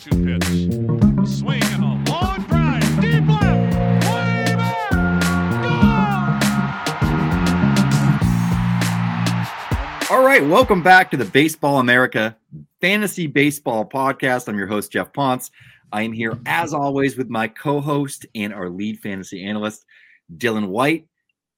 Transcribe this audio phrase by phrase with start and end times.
[0.00, 0.44] 2 pitch.
[1.18, 3.00] A swing and a long drive.
[3.02, 3.74] Deep left.
[4.06, 4.92] Way back.
[10.10, 12.34] All right, welcome back to the Baseball America
[12.80, 14.48] Fantasy Baseball Podcast.
[14.48, 15.50] I'm your host, Geoff Pontes.
[15.92, 19.84] I am here, as always, with my co host and our lead fantasy analyst,
[20.34, 21.08] Dylan White.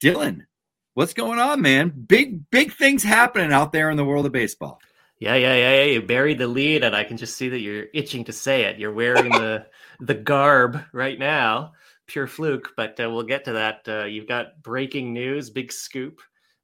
[0.02, 0.46] Dylan,
[0.94, 1.90] what's going on, man?
[1.90, 4.80] Big, big things happening out there in the world of baseball.
[5.22, 5.84] Yeah, yeah, yeah, yeah.
[5.84, 8.80] You buried the lead, and I can just see that you're itching to say it.
[8.80, 9.66] You're wearing the
[10.00, 11.74] the garb right now,
[12.08, 12.72] pure fluke.
[12.76, 13.82] But uh, we'll get to that.
[13.86, 16.18] Uh, you've got breaking news, big scoop.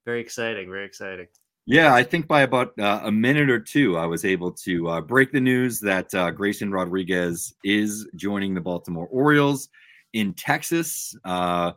[0.05, 0.69] Very exciting.
[0.69, 1.29] Very exciting.
[1.67, 5.01] Yeah, I think by about uh, a minute or two, I was able to uh,
[5.03, 9.69] break the news that uh, Grayson Rodriguez is joining the Baltimore Orioles
[10.15, 11.75] in Texas uh,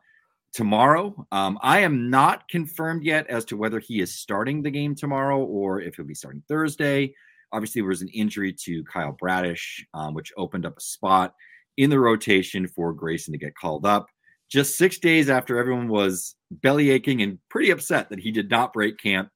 [0.53, 1.25] tomorrow.
[1.31, 5.39] Um, I am not confirmed yet as to whether he is starting the game tomorrow
[5.43, 7.13] or if he'll be starting Thursday.
[7.53, 11.33] Obviously, there was an injury to Kyle Bradish, um, which opened up a spot
[11.77, 14.07] in the rotation for Grayson to get called up.
[14.49, 18.73] Just six days after everyone was belly aching and pretty upset that he did not
[18.73, 19.29] break camp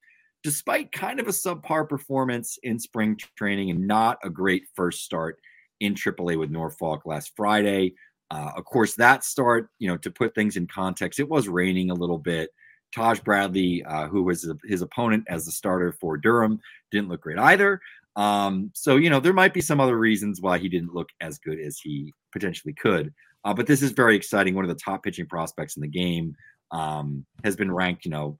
[0.46, 5.40] despite kind of a subpar performance in spring training and not a great first start
[5.80, 7.96] in AAA with Norfolk last Friday.
[8.32, 11.92] Uh, of course, that start, you know, to put things in context, it was raining
[11.92, 12.50] a little bit.
[12.94, 16.60] Taj Bradley, uh, who was his opponent as the starter for Durham,
[16.92, 17.82] didn't look great either.
[18.16, 21.38] Um, so, you know, there might be some other reasons why he didn't look as
[21.38, 23.14] good as he potentially could.
[23.44, 24.56] Uh, but this is very exciting.
[24.56, 26.36] One of the top pitching prospects in the game
[26.72, 28.40] um, has been ranked, you know,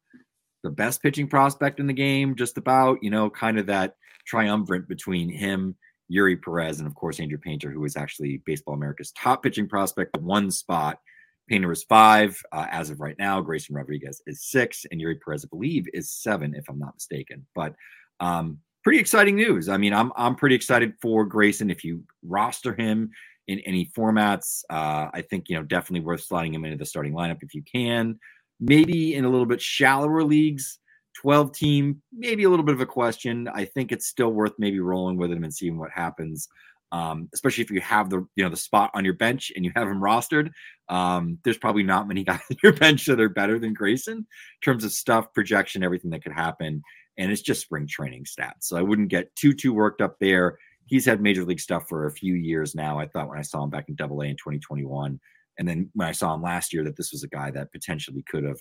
[0.64, 4.88] the best pitching prospect in the game, just about, you know, kind of that triumvirate
[4.88, 5.76] between him,
[6.12, 10.18] Eury Perez, and of course Andrew Painter, who is actually Baseball America's top pitching prospect,
[10.18, 11.00] one spot.
[11.48, 13.40] Painter is five uh, as of right now.
[13.40, 17.46] Grayson Rodriguez is six, and Eury Perez, I believe, is seven, if I'm not mistaken.
[17.54, 17.76] But
[18.20, 19.70] um, pretty exciting news.
[19.70, 21.70] I mean, I'm I'm pretty excited for Grayson.
[21.70, 23.12] If you roster him
[23.48, 27.14] in any formats, uh, I think you know definitely worth sliding him into the starting
[27.14, 28.20] lineup if you can
[28.60, 30.80] maybe in a little bit shallower leagues
[31.22, 33.48] 12 team maybe a little bit of a question.
[33.54, 36.48] I think it's still worth maybe rolling with him and seeing what happens
[36.92, 39.72] um, especially if you have the you know the spot on your bench and you
[39.76, 40.52] have him rostered.
[40.88, 44.26] Um, there's probably not many guys on your bench that are better than grayson in
[44.64, 46.82] terms of stuff projection everything that could happen.
[47.18, 48.64] And it's just spring training stats.
[48.64, 50.58] So i wouldn't get too too worked up there.
[50.86, 53.00] He's had major league stuff for a few years now.
[53.00, 55.20] I thought when i saw him back in double a in 2021
[55.58, 58.24] and then when I saw him last year, that this was a guy that potentially
[58.30, 58.60] could have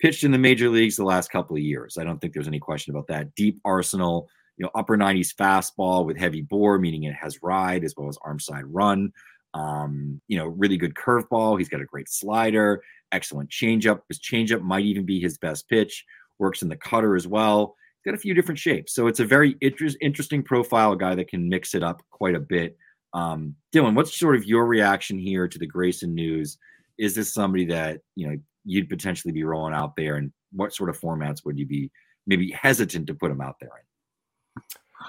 [0.00, 1.98] pitched in the major leagues the last couple of years.
[1.98, 3.34] I don't think there's any question about that.
[3.34, 7.94] Deep arsenal, you know, upper 90s fastball with heavy bore, meaning it has ride as
[7.96, 9.12] well as arm side run.
[9.54, 11.58] Um, you know, really good curveball.
[11.58, 14.00] He's got a great slider, excellent changeup.
[14.08, 16.04] His changeup might even be his best pitch.
[16.38, 17.76] Works in the cutter as well.
[18.02, 18.94] He's got a few different shapes.
[18.94, 22.34] So it's a very inter- interesting profile, a guy that can mix it up quite
[22.34, 22.76] a bit.
[23.12, 26.58] Um, Dylan, what's sort of your reaction here to the Grayson news?
[26.96, 30.90] Is this somebody that you know you'd potentially be rolling out there, and what sort
[30.90, 31.90] of formats would you be
[32.26, 34.62] maybe hesitant to put them out there in?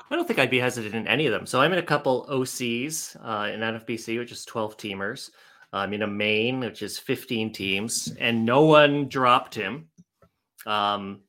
[0.10, 1.46] I don't think I'd be hesitant in any of them.
[1.46, 5.32] So I'm in a couple OCs uh, in NFBC, which is 12 teamers.
[5.74, 9.88] I'm in a main, which is 15 teams, and no one dropped him
[10.66, 11.22] um,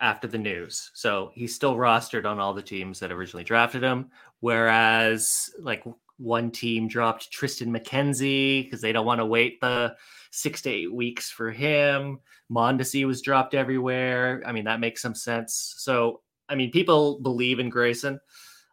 [0.00, 0.90] after the news.
[0.94, 4.10] So he's still rostered on all the teams that originally drafted him.
[4.40, 5.84] Whereas, like
[6.18, 9.96] one team dropped Tristan McKenzie because they don't want to wait the
[10.34, 12.18] six to eight weeks for him.
[12.50, 14.42] Mondesi was dropped everywhere.
[14.44, 15.74] I mean, that makes some sense.
[15.78, 18.18] So, I mean, people believe in Grayson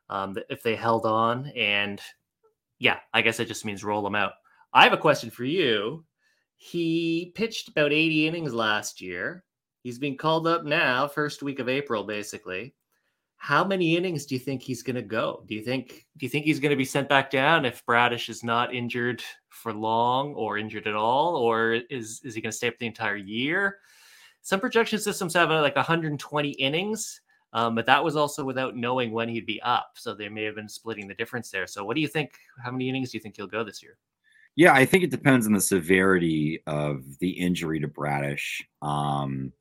[0.09, 1.47] um, if they held on.
[1.55, 2.01] And
[2.79, 4.33] yeah, I guess it just means roll them out.
[4.73, 6.03] I have a question for you.
[6.57, 9.43] He pitched about 80 innings last year.
[9.83, 12.73] He's being called up now, first week of April, basically
[13.41, 15.43] how many innings do you think he's going to go?
[15.47, 18.29] Do you think do you think he's going to be sent back down if Bradish
[18.29, 22.57] is not injured for long or injured at all, or is is he going to
[22.57, 23.79] stay up the entire year?
[24.43, 27.19] Some projection systems have like 120 innings,
[27.51, 30.55] um, but that was also without knowing when he'd be up, so they may have
[30.55, 31.65] been splitting the difference there.
[31.65, 32.33] So, what do you think?
[32.63, 33.97] How many innings do you think he'll go this year?
[34.55, 38.61] Yeah, I think it depends on the severity of the injury to Bradish.
[38.83, 39.51] Um,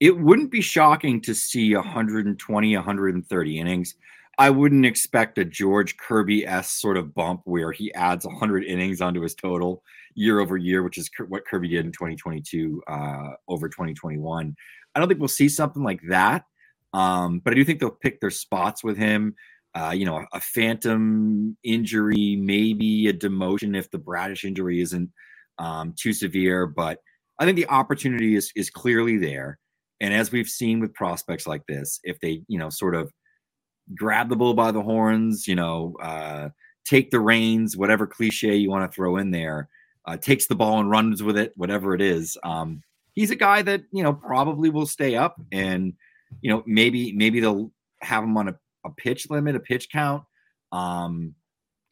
[0.00, 3.94] it wouldn't be shocking to see 120, 130 innings.
[4.38, 9.00] I wouldn't expect a George Kirby s sort of bump where he adds 100 innings
[9.00, 9.82] onto his total
[10.14, 14.54] year over year, which is what Kirby did in 2022 uh, over 2021.
[14.94, 16.44] I don't think we'll see something like that,
[16.92, 19.34] um, but I do think they'll pick their spots with him.
[19.74, 25.10] Uh, you know, a, a, phantom injury, maybe a demotion if the Bradish injury isn't
[25.58, 26.66] um, too severe.
[26.66, 27.00] But
[27.38, 29.58] I think the opportunity is is clearly there.
[30.00, 33.12] And as we've seen with prospects like this, if they, you know, sort of
[33.94, 36.50] grab the bull by the horns, you know, uh,
[36.84, 39.68] take the reins, whatever cliche you want to throw in there,
[40.06, 42.36] uh, takes the ball and runs with it, whatever it is.
[42.44, 42.82] Um,
[43.14, 45.92] he's a guy that you know probably will stay up, and
[46.40, 47.72] you know maybe maybe they'll
[48.02, 48.54] have him on a,
[48.84, 50.22] a pitch limit, a pitch count.
[50.72, 51.34] Um,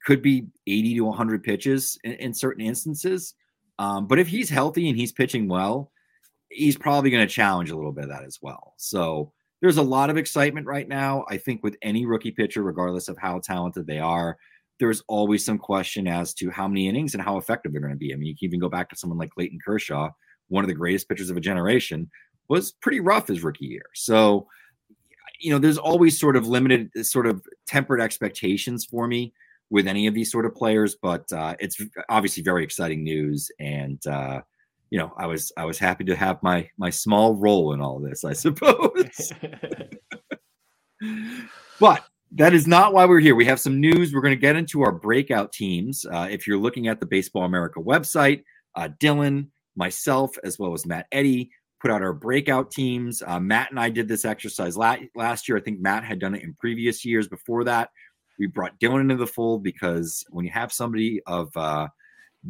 [0.04, 3.34] could be 80 to 100 pitches in, in certain instances.
[3.78, 5.90] Um, but if he's healthy and he's pitching well,
[6.54, 8.74] he's probably going to challenge a little bit of that as well.
[8.76, 11.24] So there's a lot of excitement right now.
[11.28, 14.36] I think with any rookie pitcher, regardless of how talented they are,
[14.78, 17.98] there's always some question as to how many innings and how effective they're going to
[17.98, 18.12] be.
[18.12, 20.10] I mean, you can even go back to someone like Clayton Kershaw,
[20.48, 22.10] one of the greatest pitchers of a generation,
[22.48, 23.86] was pretty rough his rookie year.
[23.94, 24.46] So,
[25.40, 29.32] you know, there's always sort of limited, sort of tempered expectations for me
[29.70, 33.50] with any of these sort of players, but uh, it's obviously very exciting news.
[33.58, 34.42] And, uh,
[34.90, 37.98] you know, I was I was happy to have my my small role in all
[37.98, 39.32] this, I suppose.
[41.80, 43.34] but that is not why we're here.
[43.34, 44.12] We have some news.
[44.12, 46.04] We're going to get into our breakout teams.
[46.04, 48.42] Uh, if you're looking at the Baseball America website,
[48.74, 51.50] uh, Dylan, myself, as well as Matt Eddy
[51.80, 53.22] put out our breakout teams.
[53.24, 55.58] Uh, Matt and I did this exercise la- last year.
[55.58, 57.90] I think Matt had done it in previous years before that.
[58.38, 61.88] We brought Dylan into the fold because when you have somebody of uh,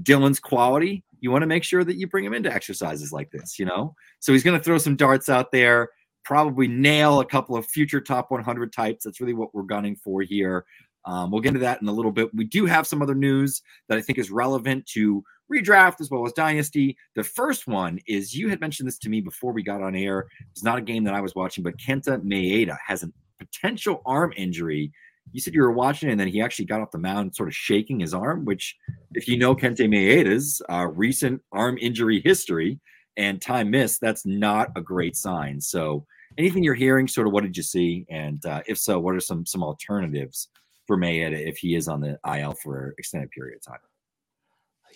[0.02, 3.58] Dylan's quality, you want to make sure that you bring him into exercises like this,
[3.58, 3.94] you know?
[4.20, 5.88] So he's going to throw some darts out there
[6.24, 9.04] probably nail a couple of future top 100 types.
[9.04, 10.64] That's really what we're gunning for here.
[11.04, 12.34] Um, we'll get into that in a little bit.
[12.34, 15.22] We do have some other news that I think is relevant to
[15.52, 16.96] redraft as well as dynasty.
[17.14, 20.26] The first one is you had mentioned this to me before we got on air.
[20.52, 24.32] It's not a game that I was watching, but Kenta Maeda has a potential arm
[24.34, 24.92] injury.
[25.34, 27.56] You said you were watching, and then he actually got off the mound, sort of
[27.56, 28.44] shaking his arm.
[28.44, 28.76] Which,
[29.14, 32.78] if you know Kenta Maeda's uh, recent arm injury history
[33.16, 35.60] and time missed, that's not a great sign.
[35.60, 36.06] So
[36.38, 38.06] anything you're hearing, sort of what did you see?
[38.08, 40.50] And uh, if so, what are some some alternatives
[40.86, 43.80] for Maeda if he is on the IL for an extended period of time?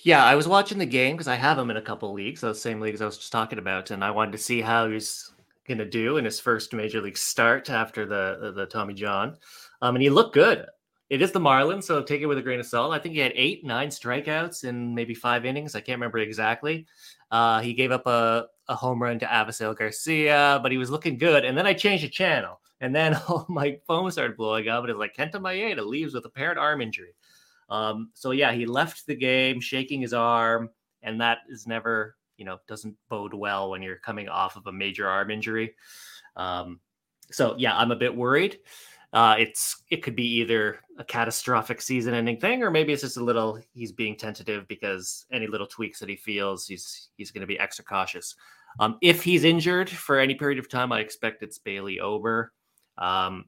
[0.05, 2.63] Yeah, I was watching the game because I have him in a couple leagues, those
[2.63, 5.33] same leagues I was just talking about, and I wanted to see how he's
[5.67, 9.37] going to do in his first major league start after the the Tommy John.
[9.83, 10.67] Um, and he looked good.
[11.11, 12.93] It is the Marlins, so take it with a grain of salt.
[12.93, 15.75] I think he had eight, nine strikeouts in maybe five innings.
[15.75, 16.87] I can't remember exactly.
[17.31, 21.17] Uh, he gave up a, a home run to Avisail Garcia, but he was looking
[21.17, 21.47] good.
[21.47, 24.85] And then I changed the channel, and then all my phone started blowing up.
[24.85, 27.15] And it's like Kenta Maeda leaves with apparent arm injury.
[27.71, 30.69] Um, so yeah, he left the game shaking his arm,
[31.03, 34.73] and that is never, you know, doesn't bode well when you're coming off of a
[34.73, 35.75] major arm injury.
[36.37, 36.81] Um,
[37.31, 38.59] so yeah, I'm a bit worried.
[39.13, 43.25] Uh, it's it could be either a catastrophic season-ending thing, or maybe it's just a
[43.25, 47.47] little he's being tentative because any little tweaks that he feels he's he's going to
[47.47, 48.35] be extra cautious.
[48.81, 52.53] Um, if he's injured for any period of time, I expect it's Bailey Ober,
[52.99, 53.47] um,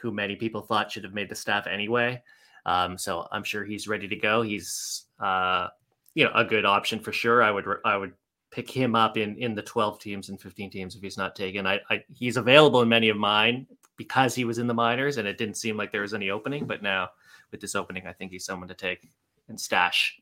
[0.00, 2.22] who many people thought should have made the staff anyway.
[2.64, 4.40] Um, so I'm sure he's ready to go.
[4.40, 5.68] He's uh,
[6.14, 7.42] you know a good option for sure.
[7.42, 8.14] I would I would
[8.50, 11.66] pick him up in in the 12 teams and 15 teams if he's not taken.
[11.66, 13.66] I, I he's available in many of mine
[13.96, 16.66] because he was in the minors and it didn't seem like there was any opening.
[16.66, 17.10] But now
[17.50, 19.08] with this opening, I think he's someone to take
[19.48, 20.18] and stash.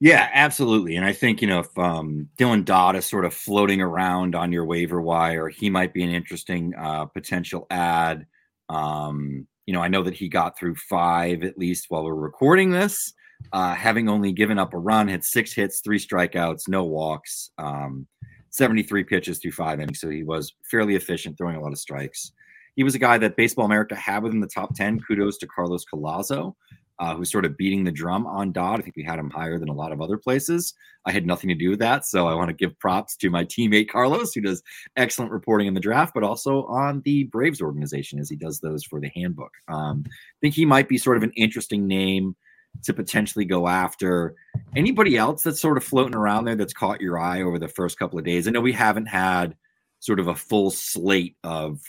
[0.00, 0.94] Yeah, absolutely.
[0.94, 4.52] And I think, you know, if um, Dylan Dodd is sort of floating around on
[4.52, 8.26] your waiver wire, he might be an interesting uh, potential ad.
[8.68, 12.70] Um, you know, I know that he got through five at least while we're recording
[12.70, 13.12] this,
[13.52, 18.06] uh, having only given up a run, had six hits, three strikeouts, no walks, um,
[18.50, 20.00] 73 pitches through five innings.
[20.00, 22.32] So he was fairly efficient, throwing a lot of strikes
[22.78, 25.00] he was a guy that Baseball America had within the top 10.
[25.00, 26.54] Kudos to Carlos Collazo,
[27.00, 28.78] uh, who's sort of beating the drum on Dodd.
[28.78, 30.74] I think we had him higher than a lot of other places.
[31.04, 32.06] I had nothing to do with that.
[32.06, 34.62] So I want to give props to my teammate Carlos, who does
[34.96, 38.84] excellent reporting in the draft, but also on the Braves organization as he does those
[38.84, 39.50] for the handbook.
[39.66, 42.36] Um, I think he might be sort of an interesting name
[42.84, 44.36] to potentially go after.
[44.76, 47.98] Anybody else that's sort of floating around there that's caught your eye over the first
[47.98, 48.46] couple of days?
[48.46, 49.56] I know we haven't had
[49.98, 51.80] sort of a full slate of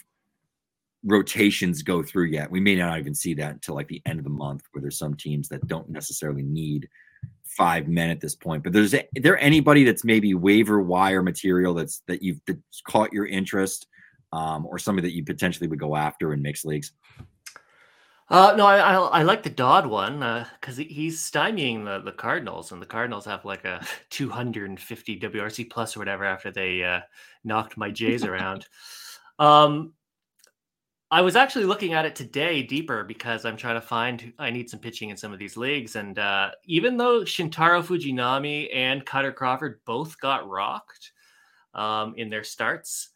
[1.03, 2.51] rotations go through yet.
[2.51, 4.97] We may not even see that until like the end of the month, where there's
[4.97, 6.89] some teams that don't necessarily need
[7.43, 8.63] five men at this point.
[8.63, 13.25] But there's there anybody that's maybe waiver wire material that's that you've that's caught your
[13.25, 13.87] interest,
[14.31, 16.91] um, or somebody that you potentially would go after in mixed leagues.
[18.29, 20.19] Uh, no, I, I, I like the Dodd one
[20.59, 25.69] because uh, he's stymieing the, the Cardinals, and the Cardinals have like a 250 WRC
[25.69, 26.99] plus or whatever after they uh,
[27.43, 28.67] knocked my Jays around.
[29.39, 29.93] Um,
[31.11, 34.69] I was actually looking at it today deeper because I'm trying to find I need
[34.69, 35.95] some pitching in some of these leagues.
[35.95, 41.11] And uh, even though Shintaro Fujinami and Kutter Crawford both got rocked
[41.73, 43.09] um, in their starts,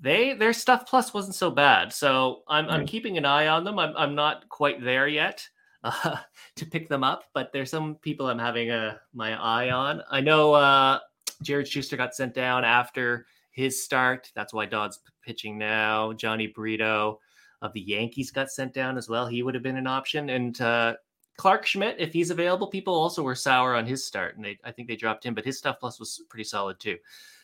[0.00, 1.92] they their stuff plus wasn't so bad.
[1.92, 3.80] So I'm, I'm keeping an eye on them.
[3.80, 5.48] I'm, I'm not quite there yet.
[5.82, 6.16] uh,
[6.56, 10.02] to pick them up, but there's some people I'm having a my eye on.
[10.10, 11.00] I know uh,
[11.42, 14.30] Jared Schuster got sent down after his start.
[14.34, 16.12] That's why Dodd's pitching now.
[16.12, 17.20] Jhony Brito
[17.64, 19.26] of the Yankees got sent down as well.
[19.26, 20.28] He would have been an option.
[20.30, 20.94] And uh,
[21.38, 24.70] Clarke Schmidt, if he's available, people also were sour on his start, and they, I
[24.70, 26.98] think they dropped him, but his stuff plus was pretty solid too.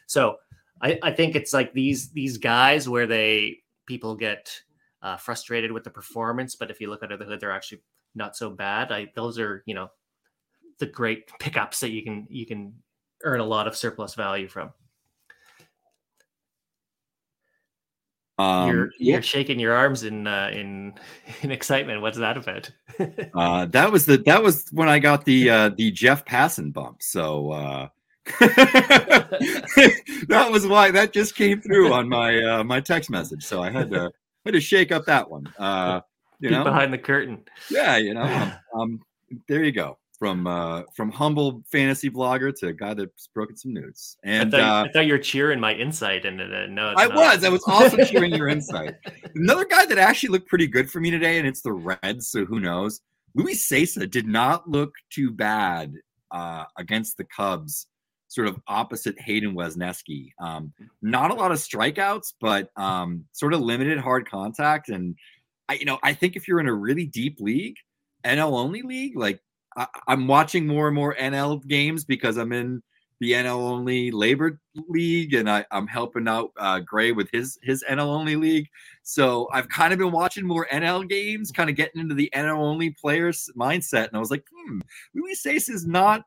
[0.07, 0.37] So
[0.83, 4.53] I, I think it's like these these guys where they people get
[5.03, 7.83] uh, frustrated with the performance, but if you look under the hood, they're actually
[8.15, 8.93] not so bad.
[8.93, 9.91] I those are you know
[10.79, 12.75] the great pickups that you can you can
[13.25, 14.71] earn a lot of surplus value from.
[18.41, 20.95] Um, you're you're shaking your arms in uh, in
[21.43, 22.01] in excitement.
[22.01, 22.71] What's that about?
[23.35, 27.03] uh, that was the that was when I got the uh, the Jeff Passan bump.
[27.03, 27.89] So uh,
[28.41, 33.45] that was why that just came through on my uh, my text message.
[33.45, 34.11] So I had to
[34.45, 35.47] had to shake up that one.
[35.59, 36.01] Uh,
[36.41, 37.45] you Peek know, behind the curtain.
[37.71, 39.01] yeah, you know, um, um,
[39.49, 39.99] there you go.
[40.21, 44.19] From uh, from humble fantasy blogger to a guy that's broken some news.
[44.23, 47.07] And I, thought, uh, I thought you were cheering my insight, and uh, no, I
[47.07, 47.17] not.
[47.17, 47.43] was.
[47.43, 48.97] I was also cheering your insight.
[49.35, 52.29] Another guy that actually looked pretty good for me today, and it's the Reds.
[52.29, 53.01] So who knows?
[53.35, 55.95] Luis Cessa did not look too bad
[56.31, 57.87] uh, against the Cubs,
[58.29, 60.33] sort of opposite Hayden Wesneski.
[60.39, 60.73] Um,
[61.03, 64.89] not a lot of strikeouts, but um, sort of limited hard contact.
[64.89, 65.17] And
[65.69, 67.77] I, you know, I think if you're in a really deep league,
[68.25, 69.41] NL only league, like
[69.77, 72.83] I, I'm watching more and more NL games because I'm in
[73.21, 74.59] the NL only LABR
[74.89, 78.67] league, and I, I'm helping out uh, Gray with his his NL only league.
[79.03, 82.57] So I've kind of been watching more NL games, kind of getting into the NL
[82.57, 84.81] only players mindset, and I was like, hmm,
[85.15, 86.25] Luis Cessa is not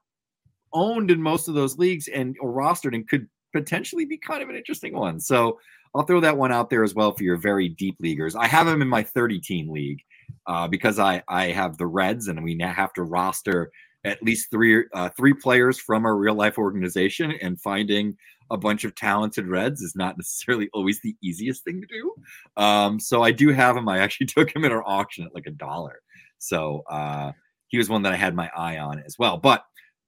[0.71, 4.49] owned in most of those leagues and or rostered, and could potentially be kind of
[4.49, 5.19] an interesting one.
[5.19, 5.59] So
[5.95, 8.35] I'll throw that one out there as well for your very deep leaguers.
[8.35, 10.01] I have him in my 30 team league
[10.47, 13.71] uh, because I I have the Reds, and we now have to roster
[14.05, 18.17] at least three uh, three players from our real life organization, and finding
[18.51, 22.13] a bunch of talented Reds is not necessarily always the easiest thing to do.
[22.61, 23.89] Um, so I do have him.
[23.89, 26.01] I actually took him at our auction at like a dollar.
[26.39, 27.31] So uh,
[27.67, 29.37] he was one that I had my eye on as well.
[29.37, 29.63] But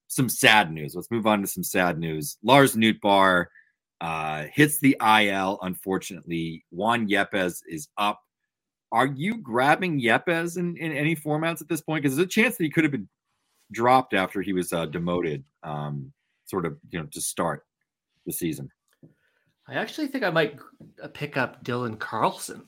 [0.07, 0.95] some sad news.
[0.95, 2.37] Let's move on to some sad news.
[2.43, 3.47] Lars Nootbaar
[4.01, 5.59] uh, hits the IL.
[5.61, 8.21] Unfortunately, Juan Yepes is up.
[8.95, 12.01] Are you grabbing Yepes in, in any formats at this point?
[12.01, 13.09] Because there's a chance that he could have been
[13.73, 16.13] dropped after he was uh, demoted, um,
[16.45, 17.65] sort of, you know, to start
[18.25, 18.69] the season.
[19.67, 20.57] I actually think I might
[21.03, 22.63] uh, pick up Dylan Carlson.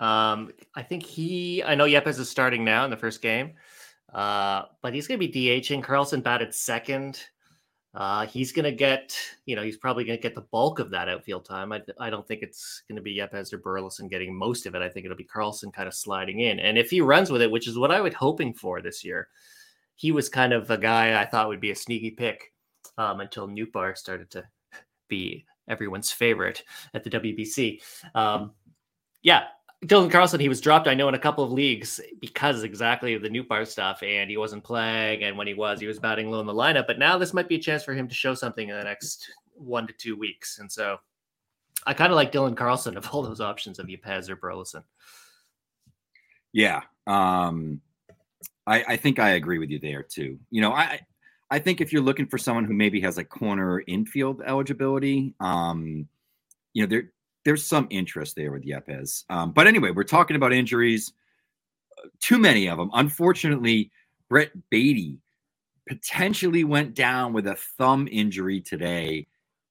[0.00, 3.54] Um, I think he, I know Yepes is starting now in the first game,
[4.12, 5.82] uh, but he's going to be DHing.
[5.82, 7.24] Carlson batted second.
[7.98, 10.88] Uh, he's going to get, you know, he's probably going to get the bulk of
[10.88, 11.72] that outfield time.
[11.72, 14.82] I, I don't think it's going to be Yepes or Burleson getting most of it.
[14.82, 16.60] I think it'll be Carlson kind of sliding in.
[16.60, 19.26] And if he runs with it, which is what I was hoping for this year,
[19.96, 22.52] he was kind of a guy I thought would be a sneaky pick
[22.98, 24.44] um, until Nootbaar started to
[25.08, 26.62] be everyone's favorite
[26.94, 27.80] at the WBC.
[28.14, 28.52] Um,
[29.22, 29.46] yeah,
[29.84, 33.28] Dylan Carlson, he was dropped, I know, in a couple of leagues because exactly the
[33.28, 35.22] Nootbaar stuff, and he wasn't playing.
[35.22, 36.86] And when he was, he was batting low in the lineup.
[36.86, 39.30] But now this might be a chance for him to show something in the next
[39.54, 40.58] one to two weeks.
[40.58, 40.98] And so
[41.86, 44.82] I kind of like Dylan Carlson of all those options of Yepes or Burleson.
[46.52, 46.82] Yeah.
[47.06, 47.80] Um,
[48.66, 50.38] I, I think I agree with you there too.
[50.50, 51.00] You know, I
[51.50, 56.06] I think if you're looking for someone who maybe has like corner infield eligibility, um,
[56.74, 57.12] you know, there
[57.48, 59.24] there's some interest there with Yepes.
[59.30, 61.14] Um, but anyway, we're talking about injuries.
[62.20, 62.90] Too many of them.
[62.92, 63.90] Unfortunately,
[64.28, 65.16] Brett Baty
[65.88, 69.26] potentially went down with a thumb injury today.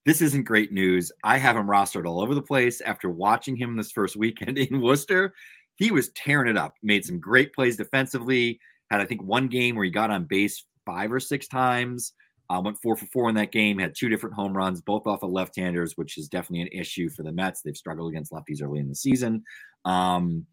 [0.08, 1.12] This isn't great news.
[1.24, 4.82] I have him rostered all over the place after watching him this first weekend in
[4.82, 5.36] Worcester.
[5.76, 8.60] He was tearing it up, made some great plays defensively.
[8.90, 12.14] Had, I think, one game where he got on base five or six times.
[12.50, 13.78] Uh, went four for four in that game.
[13.78, 17.24] Had two different home runs, both off of left-handers, which is definitely an issue for
[17.24, 17.62] the Mets.
[17.62, 19.44] They've struggled against lefties early in the season.
[19.86, 20.46] Um,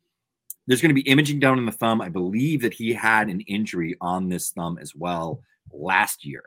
[0.67, 2.01] there's going to be imaging down in the thumb.
[2.01, 6.45] I believe that he had an injury on this thumb as well last year.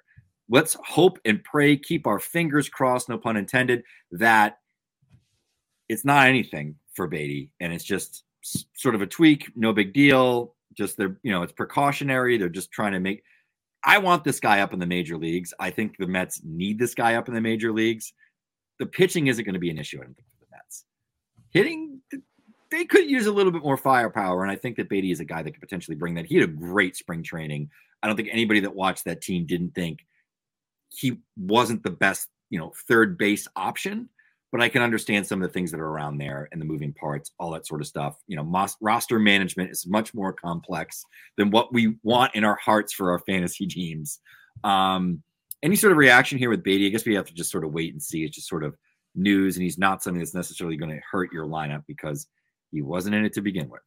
[0.50, 4.58] Let's hope and pray, keep our fingers crossed, no pun intended, that
[5.89, 8.24] it's not anything for Baty and it's just
[8.74, 10.56] sort of a tweak, no big deal.
[10.74, 12.38] Just they're, you know, it's precautionary.
[12.38, 13.24] They're just trying to make.
[13.84, 15.53] I want this guy up in the major leagues.
[15.60, 18.13] I think the Mets need this guy up in the major leagues.
[18.79, 20.86] The pitching isn't going to be an issue, I for the Mets.
[21.51, 22.01] Hitting,
[22.69, 25.25] they could use a little bit more firepower, and I think that Baty is a
[25.25, 26.25] guy that could potentially bring that.
[26.25, 27.69] He had a great spring training.
[28.03, 30.05] I don't think anybody that watched that team didn't think
[30.89, 34.10] he wasn't the best, you know, third base option,
[34.51, 36.94] but I can understand some of the things that are around there and the moving
[36.94, 38.18] parts, all that sort of stuff.
[38.27, 41.04] You know, mos- roster management is much more complex
[41.38, 44.20] than what we want in our hearts for our fantasy teams.
[44.63, 45.22] Um,
[45.63, 46.86] any sort of reaction here with Baty?
[46.86, 48.24] I guess we have to just sort of wait and see.
[48.24, 48.75] It's just sort of
[49.16, 52.27] news, and he's not something that's necessarily going to hurt your lineup because
[52.72, 53.82] he wasn't in it to begin with.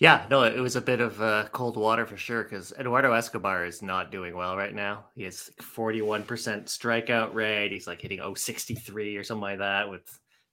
[0.00, 3.64] Yeah, no, it was a bit of uh, cold water for sure because Eduardo Escobar
[3.64, 5.06] is not doing well right now.
[5.16, 7.72] He has 41% strikeout rate.
[7.72, 10.02] He's like hitting 063 or something like that with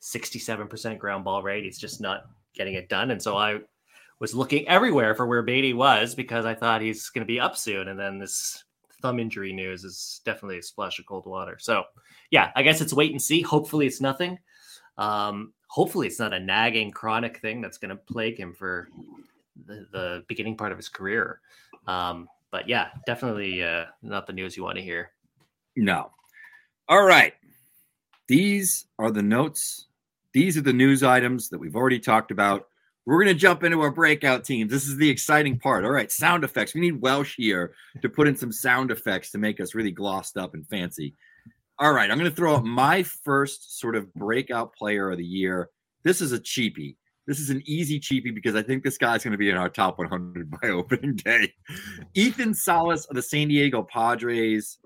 [0.01, 1.63] 67% ground ball rate.
[1.63, 2.23] He's just not
[2.55, 3.11] getting it done.
[3.11, 3.59] And so I
[4.19, 7.55] was looking everywhere for where Baty was because I thought he's going to be up
[7.55, 7.89] soon.
[7.89, 8.63] And then this
[8.99, 11.57] thumb injury news is definitely a splash of cold water.
[11.59, 11.83] So,
[12.31, 13.41] yeah, I guess it's wait and see.
[13.41, 14.39] Hopefully, it's nothing.
[14.97, 18.89] Um, hopefully, it's not a nagging chronic thing that's going to plague him for
[19.65, 21.39] the, the beginning part of his career.
[21.87, 25.11] Um, but yeah, definitely uh, not the news you want to hear.
[25.75, 26.11] No.
[26.87, 27.33] All right.
[28.27, 29.87] These are the notes.
[30.33, 32.67] These are the news items that we've already talked about.
[33.05, 34.71] We're going to jump into our breakout teams.
[34.71, 35.85] This is the exciting part.
[35.85, 36.73] All right, sound effects.
[36.73, 40.37] We need Welsh here to put in some sound effects to make us really glossed
[40.37, 41.13] up and fancy.
[41.77, 45.25] All right, I'm going to throw out my first sort of breakout player of the
[45.25, 45.69] year.
[46.03, 46.95] This is a cheapie.
[47.27, 49.69] This is an easy cheapie because I think this guy's going to be in our
[49.69, 51.53] top 100 by opening day.
[52.13, 54.77] Ethan Salas of the San Diego Padres.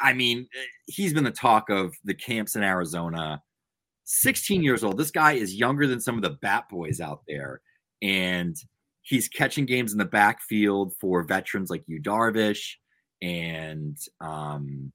[0.00, 0.48] I mean,
[0.86, 3.42] he's been the talk of the camps in Arizona.
[4.04, 4.96] 16 years old.
[4.96, 7.60] This guy is younger than some of the bat boys out there.
[8.02, 8.56] And
[9.02, 12.74] he's catching games in the backfield for veterans like Yu Darvish
[13.22, 14.92] and um,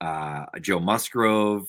[0.00, 1.66] uh, Joe Musgrove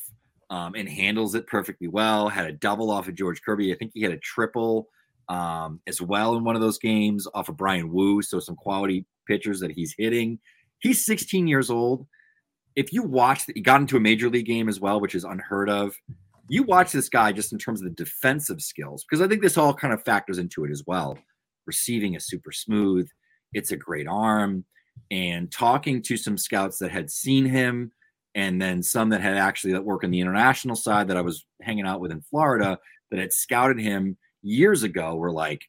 [0.49, 2.29] um, and handles it perfectly well.
[2.29, 3.73] Had a double off of George Kirby.
[3.73, 4.87] I think he had a triple
[5.29, 8.21] um, as well in one of those games off of Bryan Woo.
[8.21, 10.39] So some quality pitchers that he's hitting.
[10.79, 12.07] He's 16 years old.
[12.75, 15.69] If you watch, he got into a major league game as well, which is unheard
[15.69, 15.95] of.
[16.49, 19.57] You watch this guy just in terms of the defensive skills, because I think this
[19.57, 21.17] all kind of factors into it as well.
[21.65, 23.09] Receiving is super smooth.
[23.53, 24.63] It's a great arm.
[25.11, 27.91] And talking to some scouts that had seen him
[28.37, 31.47] and then some that had actually that work on the international side that I was
[31.63, 32.77] hanging out with in Florida
[33.09, 35.63] that had scouted him years ago were like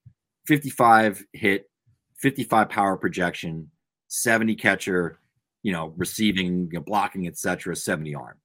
[0.47, 1.71] 55 hit,
[2.19, 3.71] 55 power projection,
[4.09, 5.19] 70 catcher,
[5.63, 8.37] you know, receiving, you know, blocking, etc., 70 arm.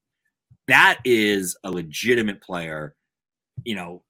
[0.69, 2.95] That is a legitimate player.
[3.65, 4.03] You know,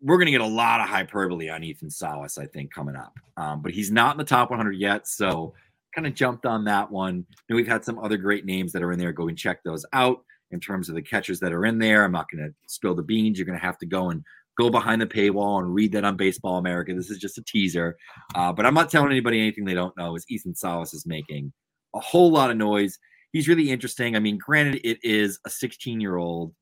[0.00, 3.12] we're going to get a lot of hyperbole on Ethan Salas, I think, coming up.
[3.36, 5.52] Um, but he's not in the top 100 yet, so
[5.98, 7.26] kind of jumped on that one.
[7.48, 9.10] And we've had some other great names that are in there.
[9.10, 12.04] Go and check those out in terms of the catchers that are in there.
[12.04, 13.36] I'm not going to spill the beans.
[13.36, 14.22] You're going to have to go and
[14.56, 16.94] go behind the paywall and read that on Baseball America.
[16.94, 17.96] This is just a teaser.
[18.36, 20.14] Uh, but I'm not telling anybody anything they don't know.
[20.14, 21.52] Is Ethan Salas is making
[21.96, 22.96] a whole lot of noise.
[23.32, 24.14] He's really interesting.
[24.14, 26.54] I mean, granted, it is a 16 year old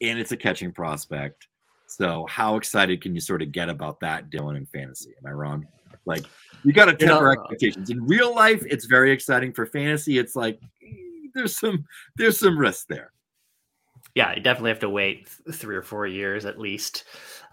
[0.00, 1.46] and it's a catching prospect.
[1.86, 5.14] So, how excited can you sort of get about that, Dylan, in fantasy?
[5.22, 5.68] Am I wrong?
[6.04, 6.24] Like,
[6.66, 7.90] you got to temper know, expectations.
[7.90, 9.52] In real life, it's very exciting.
[9.52, 11.84] For fantasy, it's like eh, there's some
[12.16, 13.12] there's some risk there.
[14.16, 17.04] Yeah, you definitely have to wait three or four years at least,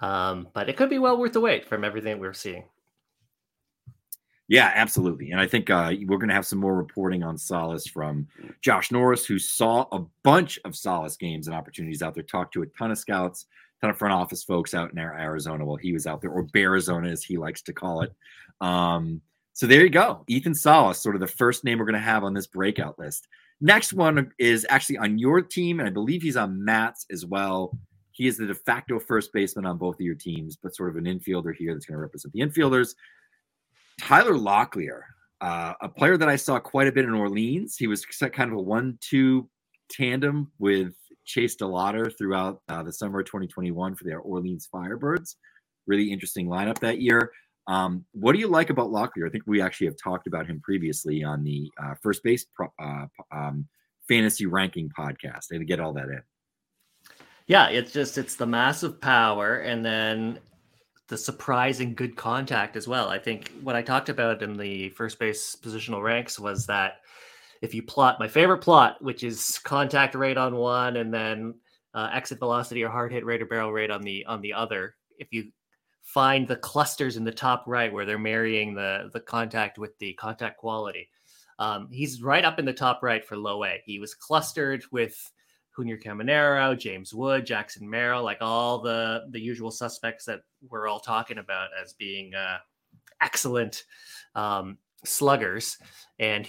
[0.02, 2.64] um, but it could be well worth the wait from everything we're seeing.
[4.48, 5.32] Yeah, absolutely.
[5.32, 8.28] And I think uh, we're going to have some more reporting on Salas from
[8.62, 12.64] Josh Norris, who saw a bunch of Salas games and opportunities out there, talked to
[12.64, 13.46] a ton of scouts,
[13.84, 17.10] ton of front office folks out in Arizona while he was out there, or Arizona
[17.10, 18.14] as he likes to call it.
[18.62, 20.24] Um, so there you go.
[20.28, 23.28] Ethan Salas, sort of the first name we're going to have on this breakout list.
[23.60, 27.78] Next one is actually on your team, and I believe he's on Matt's as well.
[28.14, 30.96] He is the de facto first baseman on both of your teams, but sort of
[30.96, 32.96] an infielder here that's going to represent the infielders.
[34.00, 35.02] Tyler Locklear,
[35.42, 37.76] uh, a player that I saw quite a bit in Orleans.
[37.76, 39.50] He was kind of a one-two
[39.90, 40.94] tandem with
[41.26, 45.36] Chase DeLauter throughout uh, the summer of 2021 for their Orleans Firebirds.
[45.88, 47.32] Really interesting lineup that year.
[47.68, 49.28] Um, what do you like about Locklear?
[49.28, 52.74] I think we actually have talked about him previously on the uh, first base pro-
[52.82, 53.68] uh, um,
[54.08, 55.52] fantasy ranking podcast.
[55.52, 56.22] Had to get all that in.
[57.48, 60.40] Yeah, it's just it's the massive power and then
[61.08, 63.10] the surprising good contact as well.
[63.10, 67.02] I think what I talked about in the first base positional ranks was that
[67.64, 71.56] if you plot my favorite plot, which is contact rate on one and then
[71.94, 74.96] uh, exit velocity or hard hit rate or barrel rate on the on the other,
[75.18, 75.50] if you
[76.02, 80.14] find the clusters in the top right where they're marrying the the contact with the
[80.16, 81.08] contact quality.
[81.58, 83.82] Um, he's right up in the top right for low A.
[83.86, 85.32] He was clustered with
[85.74, 91.00] Junior Caminero, James Wood, Jackson Merrill, like all the the usual suspects that we're all
[91.00, 92.58] talking about as being uh,
[93.22, 93.86] excellent
[94.36, 95.78] um, sluggers
[96.20, 96.48] and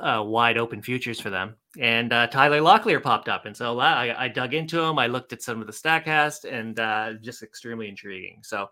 [0.00, 1.56] uh, wide open futures for them.
[1.78, 4.98] And uh, Tyler Locklear popped up, and so I, I, dug into him.
[4.98, 8.40] I looked at some of the Statcast, and uh, just extremely intriguing.
[8.42, 8.68] So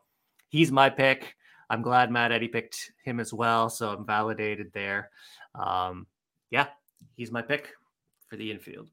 [0.48, 1.36] he's my pick.
[1.68, 5.10] I'm glad Matt Eddy picked him as well, so I'm validated there.
[5.54, 6.06] Um,
[6.50, 6.68] yeah,
[7.16, 7.70] he's my pick
[8.28, 8.90] for the infield.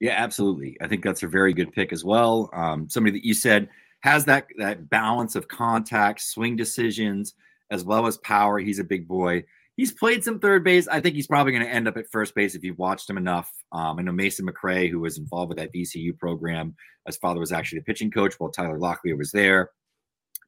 [0.00, 0.76] Yeah, absolutely.
[0.80, 2.50] I think that's a very good pick as well.
[2.52, 3.68] Um, somebody that you said
[4.00, 7.34] has that that balance of contact, swing decisions,
[7.72, 8.58] as well as power.
[8.58, 9.44] He's a big boy.
[9.76, 10.86] He's played some third base.
[10.86, 13.16] I think he's probably going to end up at first base if you've watched him
[13.16, 13.50] enough.
[13.72, 17.50] Um, I know Mason McRae, who was involved with that VCU program, his father was
[17.50, 19.70] actually the pitching coach while Tyler Locklear was there.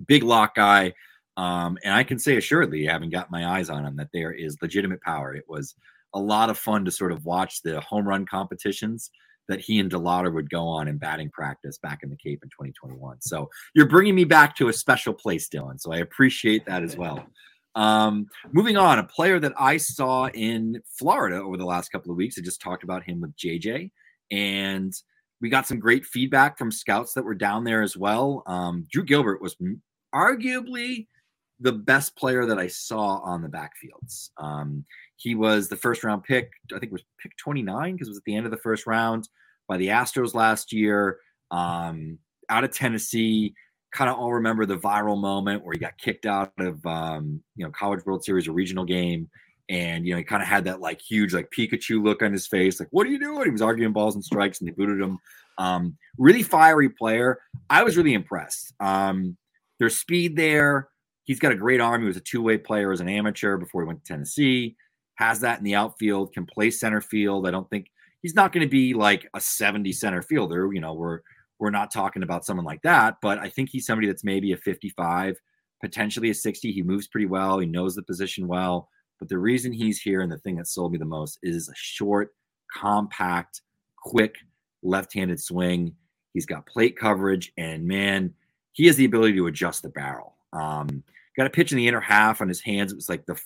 [0.06, 0.92] Big lock guy.
[1.38, 4.60] Um, and I can say assuredly, having got my eyes on him, that there is
[4.60, 5.34] legitimate power.
[5.34, 5.74] It was
[6.12, 9.10] a lot of fun to sort of watch the home run competitions
[9.48, 12.48] that he and DeLauter would go on in batting practice back in the Cape in
[12.48, 13.20] 2021.
[13.20, 15.80] So you're bringing me back to a special place, Dylan.
[15.80, 17.24] So I appreciate that as well.
[17.74, 22.16] Um, moving on, a player that I saw in Florida over the last couple of
[22.16, 22.38] weeks.
[22.38, 23.90] I just talked about him with JJ,
[24.30, 24.92] and
[25.40, 28.42] we got some great feedback from scouts that were down there as well.
[28.46, 29.56] Um, Drew Gilbert was
[30.14, 31.08] arguably
[31.60, 34.30] the best player that I saw on the backfields.
[34.38, 34.84] Um,
[35.16, 38.18] he was the first round pick, I think it was pick 29 because it was
[38.18, 39.28] at the end of the first round
[39.68, 41.18] by the Astros last year.
[41.50, 43.54] Um, out of Tennessee,
[43.92, 47.64] kind of all remember the viral moment where he got kicked out of um, you
[47.64, 49.30] know College World Series, or regional game,
[49.68, 52.46] and you know he kind of had that like huge like Pikachu look on his
[52.46, 53.44] face, like what are you doing?
[53.44, 55.18] He was arguing balls and strikes, and they booted him.
[55.56, 57.38] Um, really fiery player.
[57.70, 58.74] I was really impressed.
[58.80, 59.36] Um,
[59.78, 60.88] there's speed there.
[61.24, 62.02] He's got a great arm.
[62.02, 64.76] He was a two-way player as an amateur before he went to Tennessee.
[65.16, 66.32] Has that in the outfield.
[66.32, 67.46] Can play center field.
[67.46, 67.90] I don't think
[68.22, 70.70] he's not going to be like a 70 center fielder.
[70.72, 71.20] You know, we're
[71.58, 74.56] we're not talking about someone like that, but I think he's somebody that's maybe a
[74.56, 75.36] 55,
[75.80, 76.72] potentially a 60.
[76.72, 77.58] He moves pretty well.
[77.58, 78.88] He knows the position well.
[79.20, 81.74] But the reason he's here and the thing that sold me the most is a
[81.76, 82.34] short,
[82.72, 83.62] compact,
[83.96, 84.34] quick
[84.82, 85.94] left-handed swing.
[86.32, 88.34] He's got plate coverage, and man,
[88.72, 90.33] he has the ability to adjust the barrel.
[90.54, 91.02] Um,
[91.36, 92.92] got a pitch in the inner half on his hands.
[92.92, 93.40] It was like the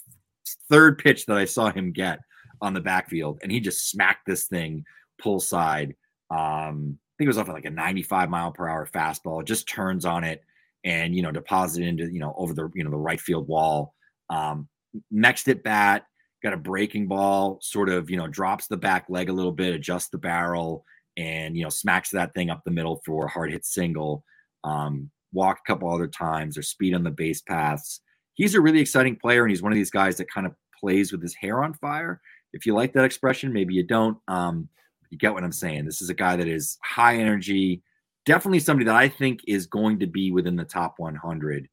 [0.70, 2.20] third pitch that I saw him get
[2.60, 4.84] on the backfield, and he just smacked this thing
[5.20, 5.96] pull side.
[6.30, 9.44] Um, I think it was off of like a 95 mile per hour fastball.
[9.44, 10.44] Just turns on it
[10.84, 13.94] and you know deposit into you know over the you know the right field wall.
[14.30, 14.68] Um,
[15.10, 16.04] next at bat,
[16.42, 19.74] got a breaking ball, sort of you know drops the back leg a little bit,
[19.74, 20.84] adjusts the barrel,
[21.16, 24.24] and you know smacks that thing up the middle for a hard hit single.
[24.64, 26.54] Um, walked a couple other times.
[26.54, 28.00] There's speed on the base paths
[28.38, 31.12] he's a really exciting player, and he's one of these guys that kind of plays
[31.12, 32.22] with his hair on fire.
[32.54, 34.16] If you like that expression, maybe you don't.
[34.28, 34.68] Um,
[35.10, 35.84] you get what I'm saying.
[35.84, 37.82] This is a guy that is high energy,
[38.24, 41.68] definitely somebody that I think is going to be within the top 100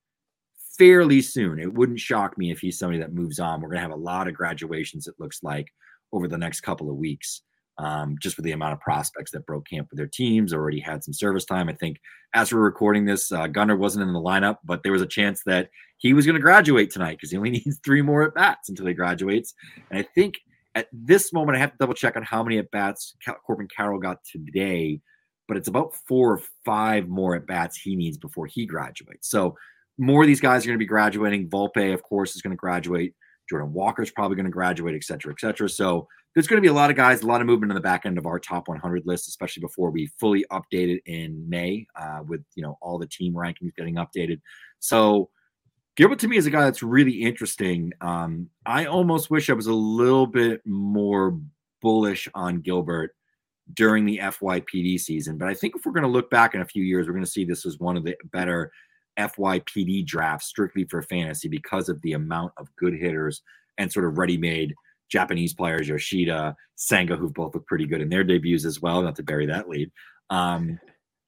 [0.78, 1.60] fairly soon.
[1.60, 3.62] It wouldn't shock me if he's somebody that moves on.
[3.62, 5.68] We're going to have a lot of graduations, it looks like,
[6.12, 7.42] over the next couple of weeks
[7.78, 11.04] um, just with the amount of prospects that broke camp with their teams, already had
[11.04, 11.70] some service time.
[11.70, 12.00] I think
[12.34, 15.42] as we're recording this, uh, Gunnar wasn't in the lineup, but there was a chance
[15.46, 18.70] that he was going to graduate tonight because he only needs three more at bats
[18.70, 19.54] until he graduates.
[19.90, 20.36] And I think
[20.76, 24.00] at this moment, I have to double check on how many at bats Corbin Carroll
[24.00, 25.02] got today,
[25.48, 29.30] but it's about four or five more at bats he needs before he graduates.
[29.30, 29.56] So
[29.98, 31.50] more of these guys are going to be graduating.
[31.50, 33.14] Volpe, of course, is going to graduate.
[33.50, 35.70] Jordan Walker's probably going to graduate, et cetera, et cetera.
[35.70, 37.82] So there's going to be a lot of guys, a lot of movement in the
[37.82, 41.88] back end of our top 100 list, especially before we fully update it in May
[42.00, 44.42] uh, with you know all the team rankings getting updated.
[44.80, 45.30] So
[45.96, 47.94] Gilbert to me is a guy that's really interesting.
[48.02, 51.40] Um, I almost wish I was a little bit more
[51.82, 53.16] bullish on Gilbert
[53.74, 56.66] during the FYPD season, but I think if we're going to look back in a
[56.66, 58.72] few years, we're going to see this as one of the better
[59.18, 63.42] FYPD draft strictly for fantasy because of the amount of good hitters
[63.78, 64.74] and sort of ready-made
[65.10, 69.16] Japanese players, Yoshida, Senga, who've both looked pretty good in their debuts as well, not
[69.16, 69.92] to bury that lead.
[70.30, 70.80] Um,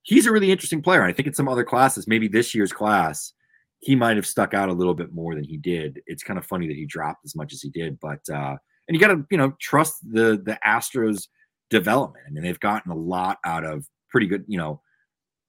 [0.04, 1.04] he's a really interesting player.
[1.04, 3.34] I think in some other classes, maybe this year's class,
[3.80, 6.02] he might have stuck out a little bit more than he did.
[6.08, 8.56] It's kind of funny that he dropped as much as he did, but uh,
[8.88, 11.28] and you got to you know trust the the Astros
[11.69, 12.26] development.
[12.28, 14.82] I mean, they've gotten a lot out of pretty good, you know,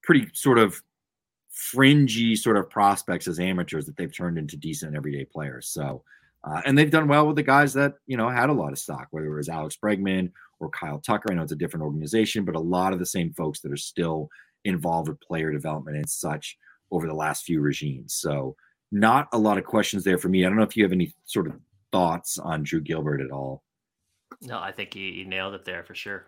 [0.03, 0.83] pretty sort of
[1.59, 5.67] fringy sort of prospects as amateurs that they've turned into decent everyday players.
[5.67, 6.05] So
[6.45, 8.79] uh, and they've done well with the guys that you know had a lot of
[8.79, 11.33] stock, whether it was Alex Bregman or Kyle Tucker.
[11.33, 13.77] I know it's a different organization, but a lot of the same folks that are
[13.77, 14.29] still
[14.65, 16.57] involved with player development and such
[16.93, 18.15] over the last few regimes.
[18.15, 18.55] So
[18.93, 20.45] not a lot of questions there for me.
[20.45, 21.55] I don't know if you have any sort of
[21.91, 23.63] thoughts on Drew Gilbert at all.
[24.43, 26.27] No, I think he, nailed it there for sure.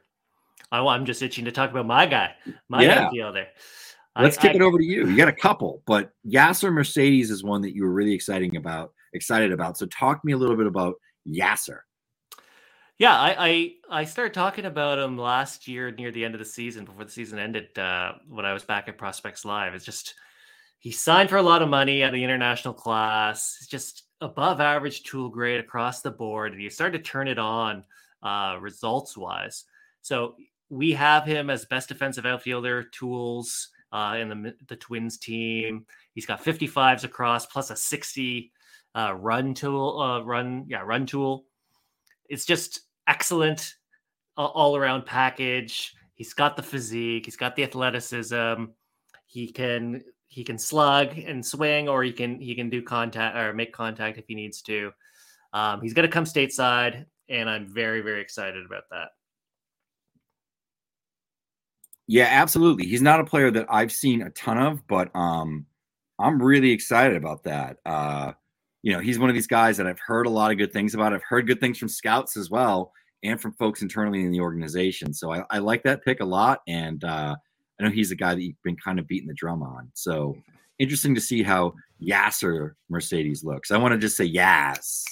[0.72, 2.34] I, am just itching to talk about my guy,
[2.68, 3.04] my yeah.
[3.04, 3.46] outfielder.
[4.22, 5.06] Let's I, kick I, it over to you.
[5.08, 8.92] You got a couple, but Yasser Mercedes is one that you were really exciting about
[9.12, 9.76] excited about.
[9.76, 10.94] So talk to me a little bit about
[11.26, 11.80] Yasser.
[12.98, 16.44] Yeah, I, I I started talking about him last year near the end of the
[16.44, 19.74] season, before the season ended, uh, when I was back at Prospects Live.
[19.74, 20.14] It's just
[20.80, 23.56] he signed for a lot of money at the international class.
[23.60, 27.38] It's just above average tool grade across the board, and you start to turn it
[27.38, 27.84] on
[28.22, 29.64] uh, results wise.
[30.02, 30.34] So
[30.68, 35.86] we have him as best defensive outfielder tools uh, in the the Twins team.
[36.14, 38.52] He's got 55s across plus a 60
[38.94, 41.44] uh, run tool, uh, run yeah run tool.
[42.28, 43.74] It's just excellent
[44.36, 45.94] all around package.
[46.14, 48.64] He's got the physique, he's got the athleticism.
[49.26, 53.52] He can he can slug and swing, or he can he can do contact or
[53.52, 54.92] make contact if he needs to.
[55.52, 59.08] Um, he's going to come stateside, and I'm very very excited about that.
[62.10, 62.86] Yeah, absolutely.
[62.86, 65.64] He's not a player that I've seen a ton of, but um,
[66.18, 67.76] I'm really excited about that.
[67.86, 68.32] Uh,
[68.82, 70.92] you know, he's one of these guys that I've heard a lot of good things
[70.92, 71.12] about.
[71.12, 72.90] I've heard good things from scouts as well
[73.22, 75.14] and from folks internally in the organization.
[75.14, 76.62] So I, I like that pick a lot.
[76.66, 77.36] And uh,
[77.78, 79.88] I know he's a guy that you've been kind of beating the drum on.
[79.94, 80.36] So
[80.80, 83.70] interesting to see how Yasser Mercedes looks.
[83.70, 85.04] I want to just say Yas,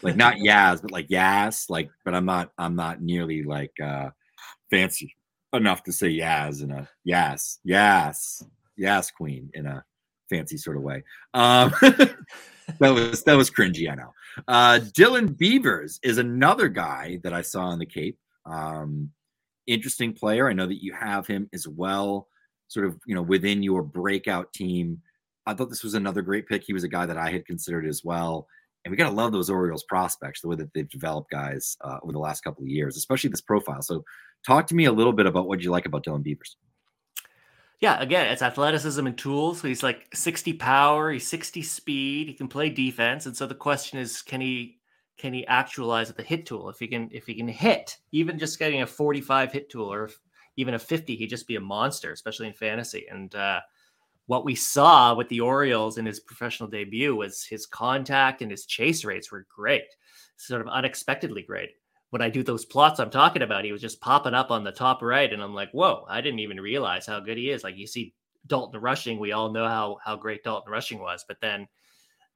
[0.00, 4.08] like not Yaz, but like Yas, like, but I'm not, I'm not nearly like uh,
[4.70, 5.14] fancy
[5.52, 8.42] enough to say yes in a yes, yes,
[8.76, 9.84] yes, Queen in a
[10.28, 11.02] fancy sort of way.
[11.34, 11.72] Um,
[12.78, 14.12] that was that was cringy, I know.
[14.48, 18.18] Uh, Dylan Beavers is another guy that I saw on the Cape.
[18.46, 19.10] Um,
[19.66, 20.48] interesting player.
[20.48, 22.28] I know that you have him as well,
[22.68, 25.02] sort of you know within your breakout team.
[25.46, 26.62] I thought this was another great pick.
[26.64, 28.46] He was a guy that I had considered as well.
[28.84, 31.98] And we got to love those Orioles prospects, the way that they've developed guys uh,
[32.02, 33.82] over the last couple of years, especially this profile.
[33.82, 34.04] So,
[34.46, 36.56] talk to me a little bit about what you like about Dylan Beavers.
[37.80, 39.60] Yeah, again, it's athleticism and tools.
[39.60, 43.24] So he's like 60 power, he's 60 speed, he can play defense.
[43.24, 44.76] And so the question is, can he
[45.16, 46.68] can he actualize the hit tool?
[46.68, 50.10] If he can if he can hit, even just getting a 45 hit tool or
[50.56, 53.06] even a 50, he'd just be a monster, especially in fantasy.
[53.10, 53.60] And uh,
[54.26, 58.66] what we saw with the Orioles in his professional debut was his contact and his
[58.66, 59.96] chase rates were great,
[60.36, 61.70] sort of unexpectedly great
[62.10, 64.72] when I do those plots I'm talking about, he was just popping up on the
[64.72, 67.64] top right, and I'm like, whoa, I didn't even realize how good he is.
[67.64, 68.14] Like you see
[68.46, 71.66] Dalton Rushing, we all know how how great Dalton Rushing was, but then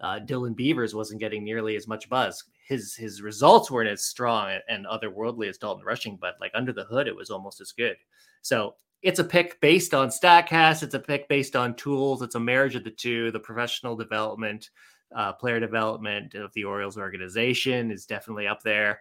[0.00, 2.44] uh, Dylan Beavers wasn't getting nearly as much buzz.
[2.66, 6.84] His his results weren't as strong and otherworldly as Dalton Rushing, but like under the
[6.84, 7.96] hood, it was almost as good.
[8.42, 10.82] So it's a pick based on Statcast.
[10.82, 12.22] It's a pick based on tools.
[12.22, 13.30] It's a marriage of the two.
[13.30, 14.70] The professional development,
[15.14, 19.00] uh, player development of the Orioles organization is definitely up there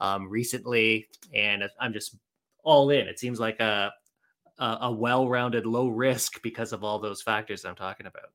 [0.00, 2.16] um, recently, and I'm just
[2.62, 3.06] all in.
[3.06, 3.92] It seems like a
[4.58, 8.30] a, a well-rounded, low risk because of all those factors I'm talking about.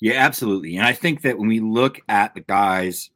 [0.00, 0.76] Yeah, absolutely.
[0.76, 3.10] And I think that when we look at the guys,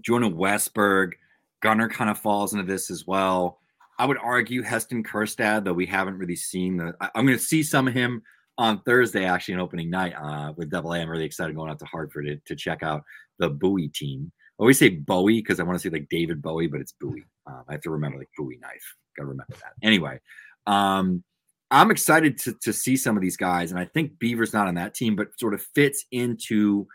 [0.00, 1.12] Jonah Westburg,
[1.60, 3.60] Gunnar kind of falls into this as well.
[3.98, 6.94] I would argue Heston Kjerstad, though we haven't really seen the.
[7.00, 8.22] I, am going to see some of him
[8.56, 10.98] on Thursday, actually, an opening night uh, with Double A.
[10.98, 13.02] I'm really excited going out to Hartford to, to check out
[13.38, 16.68] the Bowie team I always say Bowie because I want to say like David Bowie,
[16.68, 17.24] but it's Bowie.
[17.46, 18.94] Um, I have to remember like Bowie knife.
[19.16, 19.72] Got to remember that.
[19.82, 20.20] Anyway,
[20.66, 21.24] um,
[21.72, 24.76] I'm excited to to see some of these guys, and I think Beaver's not on
[24.76, 26.86] that team, but sort of fits into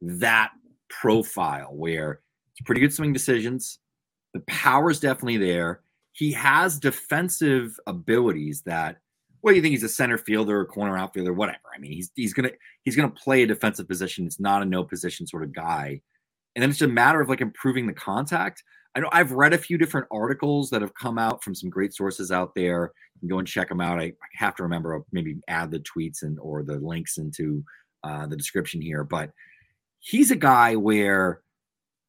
[0.00, 0.52] that
[0.88, 2.20] profile where
[2.52, 3.78] it's pretty good swing decisions.
[4.32, 5.82] The power's definitely there.
[6.12, 8.98] He has defensive abilities that
[9.42, 11.58] well, you think he's a center fielder or corner outfielder, whatever.
[11.74, 12.50] I mean, he's he's gonna
[12.82, 14.26] he's gonna play a defensive position.
[14.26, 16.00] It's not a no position sort of guy
[16.54, 18.62] and then it's just a matter of like improving the contact.
[18.94, 21.94] I know I've read a few different articles that have come out from some great
[21.94, 22.92] sources out there.
[23.14, 23.98] You can go and check them out.
[23.98, 27.64] I, I have to remember maybe add the tweets and or the links into
[28.04, 29.02] uh, the description here.
[29.02, 29.30] But
[30.00, 31.40] he's a guy where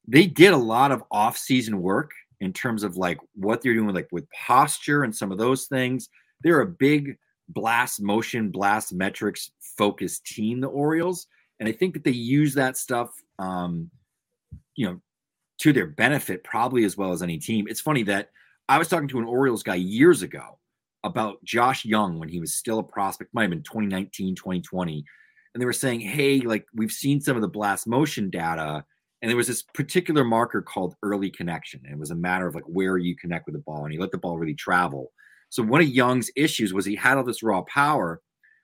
[0.07, 4.09] they did a lot of off-season work in terms of like what they're doing like
[4.11, 6.09] with posture and some of those things.
[6.43, 7.17] They're a big
[7.49, 11.27] blast motion, blast metrics focused team, the Orioles,
[11.59, 13.11] and I think that they use that stuff.
[13.39, 13.89] Um,
[14.75, 14.99] you know,
[15.59, 17.67] to their benefit, probably as well as any team.
[17.67, 18.31] It's funny that
[18.67, 20.57] I was talking to an Orioles guy years ago
[21.03, 25.05] about Josh Jung when he was still a prospect, might have been 2019, 2020.
[25.53, 28.83] And they were saying, hey, like we've seen some of the blast motion data.
[29.21, 31.81] And there was this particular marker called early connection.
[31.85, 33.99] And it was a matter of like where you connect with the ball and you
[33.99, 35.11] let the ball really travel.
[35.53, 38.19] So one of Jung's issues was he had all this raw power,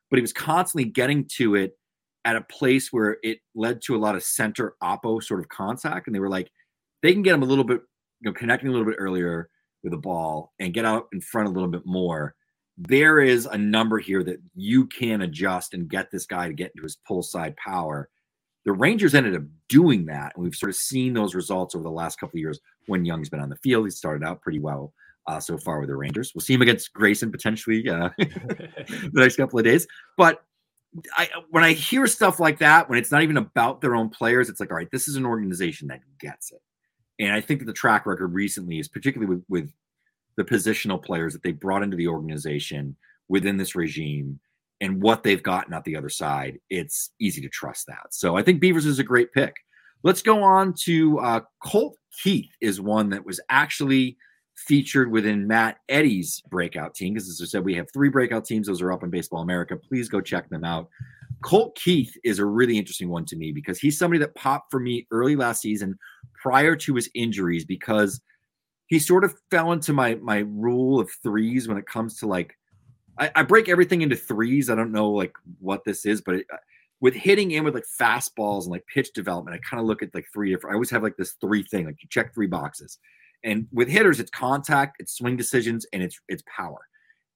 [0.10, 1.78] but he was constantly getting to it
[2.26, 6.08] at a place where it led to a lot of center oppo sort of contact.
[6.08, 6.50] And they were like,
[7.04, 7.82] they can get him a little bit,
[8.22, 9.52] you know, connecting a little bit earlier
[9.84, 12.34] with the ball and get out in front a little bit more.
[12.76, 16.72] There is a number here that you can adjust and get this guy to get
[16.72, 18.10] into his pull side power.
[18.66, 21.92] The Rangers ended up doing that, and we've sort of seen those results over the
[21.92, 23.86] last couple of years when Jung's been on the field.
[23.86, 24.92] He started out pretty well
[25.28, 26.32] uh, so far with the Rangers.
[26.34, 29.88] We'll see him against Grayson potentially uh, the next couple of days.
[30.18, 30.44] But
[31.16, 34.50] I, when I hear stuff like that, when it's not even about their own players,
[34.50, 36.62] it's like, all right, this is an organization that gets it.
[37.20, 39.72] And I think that the track record recently is particularly with, with
[40.38, 42.96] the positional players that they brought into the organization
[43.28, 44.40] within this regime
[44.82, 46.60] and what they've gotten at the other side.
[46.70, 48.14] It's easy to trust that.
[48.14, 49.54] So I think Beavers is a great pick.
[50.04, 54.18] Let's go on to uh, Colt Keith is one that was actually
[54.68, 57.14] featured within Matt Eddy's breakout team.
[57.14, 58.68] Because as I said, we have three breakout teams.
[58.68, 59.76] Those are up in Baseball America.
[59.76, 60.90] Please go check them out.
[61.42, 64.80] Colt Keith is a really interesting one to me because he's somebody that popped for
[64.80, 65.98] me early last season
[66.34, 68.22] prior to his injuries because
[68.88, 72.58] he sort of fell into my my rule of threes when it comes to like
[73.18, 74.70] I, I break everything into threes.
[74.70, 76.58] I don't know like what this is, but it, uh,
[77.02, 80.14] with hitting in with like fastballs and like pitch development, I kind of look at
[80.14, 80.74] like three different.
[80.74, 82.98] I always have like this three thing, like you check three boxes.
[83.44, 86.80] And with hitters, it's contact, it's swing decisions, and it's it's power.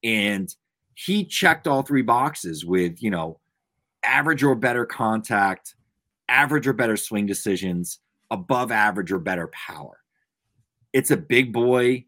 [0.04, 0.54] And
[0.96, 3.40] he checked all three boxes with you know
[4.04, 5.76] average or better contact,
[6.28, 8.00] average or better swing decisions,
[8.32, 10.00] above average or better power.
[10.92, 12.06] It's a big boy.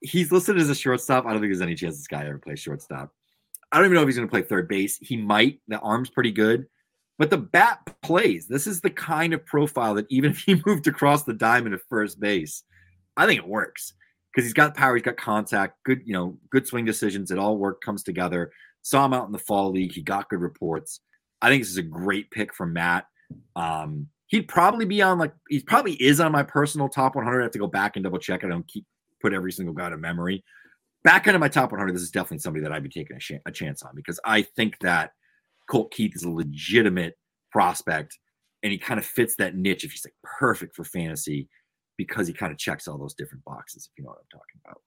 [0.00, 1.24] He's listed as a shortstop.
[1.24, 3.10] I don't think there's any chance this guy ever plays shortstop.
[3.72, 4.98] I don't even know if he's going to play third base.
[4.98, 5.60] He might.
[5.66, 6.66] The arm's pretty good,
[7.18, 8.46] but the bat plays.
[8.46, 11.80] This is the kind of profile that even if he moved across the diamond at
[11.88, 12.62] first base,
[13.16, 13.94] I think it works
[14.32, 17.30] because he's got power, he's got contact, good, you know, good swing decisions.
[17.30, 18.50] It all work comes together.
[18.82, 19.92] Saw him out in the fall league.
[19.92, 21.00] He got good reports.
[21.40, 23.06] I think this is a great pick from Matt.
[23.56, 27.40] Um, he'd probably be on like he probably is on my personal top 100.
[27.40, 28.44] I have to go back and double check.
[28.44, 28.84] I don't keep
[29.20, 30.44] put every single guy to memory.
[31.02, 33.32] Back into my top 100, this is definitely somebody that I'd be taking a, sh-
[33.46, 35.12] a chance on because I think that
[35.70, 37.16] Colt Keith is a legitimate
[37.52, 38.18] prospect
[38.62, 41.48] and he kind of fits that niche if he's like perfect for fantasy
[41.96, 44.60] because he kind of checks all those different boxes, if you know what I'm talking
[44.64, 44.80] about.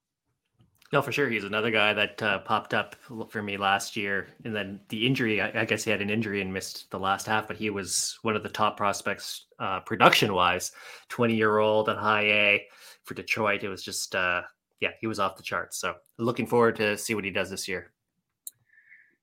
[0.94, 1.30] No, for sure.
[1.30, 2.96] He's another guy that uh, popped up
[3.30, 4.28] for me last year.
[4.46, 7.28] And then the injury, I, I, guess he had an injury and missed the last
[7.28, 10.72] half, but he was one of the top prospects uh, production wise.
[11.10, 12.68] 20 year old at high A
[13.04, 13.64] for Detroit.
[13.64, 14.44] It was just, uh,
[14.80, 15.78] yeah, he was off the charts.
[15.78, 17.92] So looking forward to see what he does this year.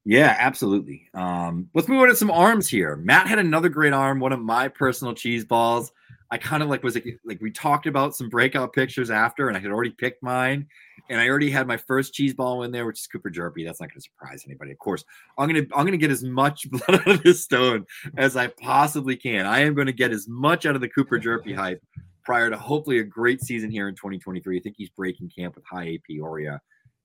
[0.05, 1.09] Yeah, absolutely.
[1.14, 2.97] Um, let's move on to some arms here.
[2.97, 5.92] Matt had another great arm, one of my personal cheese balls.
[6.30, 9.56] I kind of like was like, like we talked about some breakout pictures after, and
[9.56, 10.66] I had already picked mine,
[11.10, 13.64] and I already had my first cheese ball in there, which is Cooper Hjerpe.
[13.64, 14.72] That's not going to surprise anybody.
[14.72, 15.04] Of course,
[15.38, 19.16] I'm gonna I'm gonna get as much blood out of this stone as I possibly
[19.16, 19.46] can.
[19.46, 21.82] I am going to get as much out of the Cooper Hjerpe hype
[22.24, 24.56] prior to hopefully a great season here in 2023.
[24.56, 26.60] I think he's breaking camp with high A Peoria,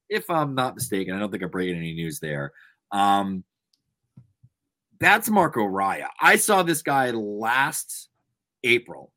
[0.08, 1.14] if I'm not mistaken.
[1.14, 2.54] I don't think I'm breaking any news there.
[2.92, 3.44] Um,
[5.00, 6.08] that's Marco Raya.
[6.20, 8.09] I saw this guy last
[8.64, 9.12] April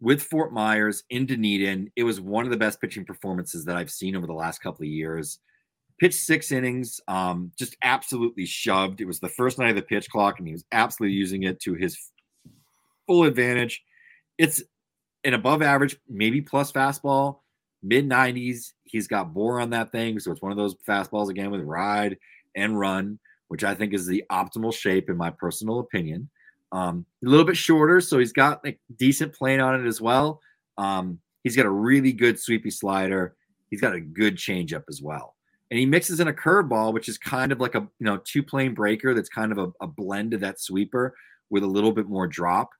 [0.00, 1.90] with Fort Myers in Dunedin.
[1.96, 4.82] It was one of the best pitching performances that I've seen over the last couple
[4.82, 5.38] of years.
[5.98, 9.00] Pitched six innings, um, just absolutely shoved.
[9.00, 11.60] It was the first night of the pitch clock, and he was absolutely using it
[11.60, 12.10] to his
[13.06, 13.82] full advantage.
[14.36, 14.62] It's
[15.24, 17.38] an above average, maybe plus fastball,
[17.82, 18.72] mid 90s.
[18.82, 20.18] He's got bore on that thing.
[20.18, 22.18] So it's one of those fastballs again with ride
[22.54, 23.18] and run,
[23.48, 26.28] which I think is the optimal shape, in my personal opinion.
[26.74, 30.40] Um, a little bit shorter, so he's got like decent plane on it as well.
[30.76, 33.36] Um, he's got a really good sweepy slider.
[33.70, 35.36] He's got a good changeup as well,
[35.70, 38.42] and he mixes in a curveball, which is kind of like a you know two
[38.42, 39.14] plane breaker.
[39.14, 41.14] That's kind of a, a blend of that sweeper
[41.48, 42.70] with a little bit more drop.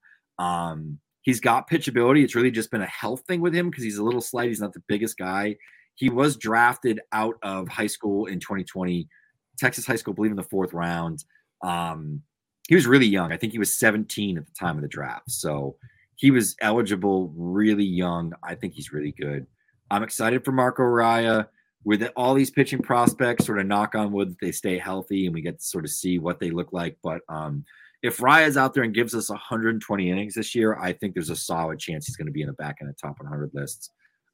[0.40, 2.24] Um, he's got pitchability.
[2.24, 4.48] It's really just been a health thing with him because he's a little slight.
[4.48, 5.56] He's not the biggest guy.
[5.94, 9.08] He was drafted out of high school in 2020,
[9.56, 11.24] Texas high school, I believe in the fourth round.
[11.62, 12.22] Um,
[12.68, 13.32] he was really young.
[13.32, 15.30] I think he was 17 at the time of the draft.
[15.30, 15.76] So
[16.16, 18.32] he was eligible really young.
[18.42, 19.46] I think he's really good.
[19.90, 21.46] I'm excited for Marco Raya
[21.84, 23.44] with all these pitching prospects.
[23.44, 25.90] Sort of knock on wood that they stay healthy and we get to sort of
[25.90, 26.96] see what they look like.
[27.02, 27.64] But um,
[28.02, 31.36] if Raya's out there and gives us 120 innings this year, I think there's a
[31.36, 33.90] solid chance he's going to be in the back end of top 100 lists.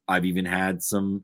[0.07, 1.23] I've even had some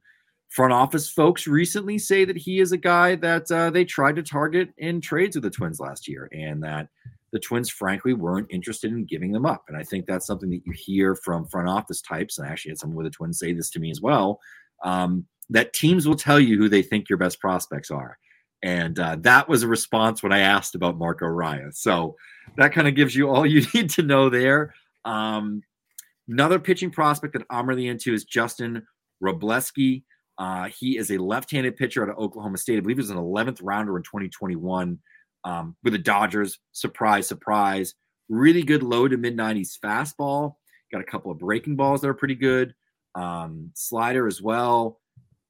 [0.49, 4.23] front office folks recently say that he is a guy that uh, they tried to
[4.23, 6.87] target in trades with the Twins last year, and that
[7.31, 9.65] the Twins, frankly, weren't interested in giving them up.
[9.67, 12.37] And I think that's something that you hear from front office types.
[12.37, 14.39] And I actually had someone with the Twins say this to me as well.
[14.83, 18.17] Um, that teams will tell you who they think your best prospects are.
[18.63, 21.75] And uh, that was a response when I asked about Marco Raya.
[21.75, 22.15] So
[22.57, 24.73] that kind of gives you all you need to know there.
[25.05, 25.61] Um,
[26.27, 28.85] another pitching prospect that I'm really into is Justin
[29.23, 30.03] Wrobleski.
[30.37, 32.77] Uh, he is a left-handed pitcher out of Oklahoma State.
[32.77, 34.99] I believe he was an 11th rounder in 2021
[35.43, 36.59] um, with the Dodgers.
[36.73, 37.95] Surprise, surprise.
[38.29, 40.55] really good low to mid 90s fastball.
[40.91, 42.73] Got a couple of breaking balls that are pretty good.
[43.15, 44.99] Um, slider as well.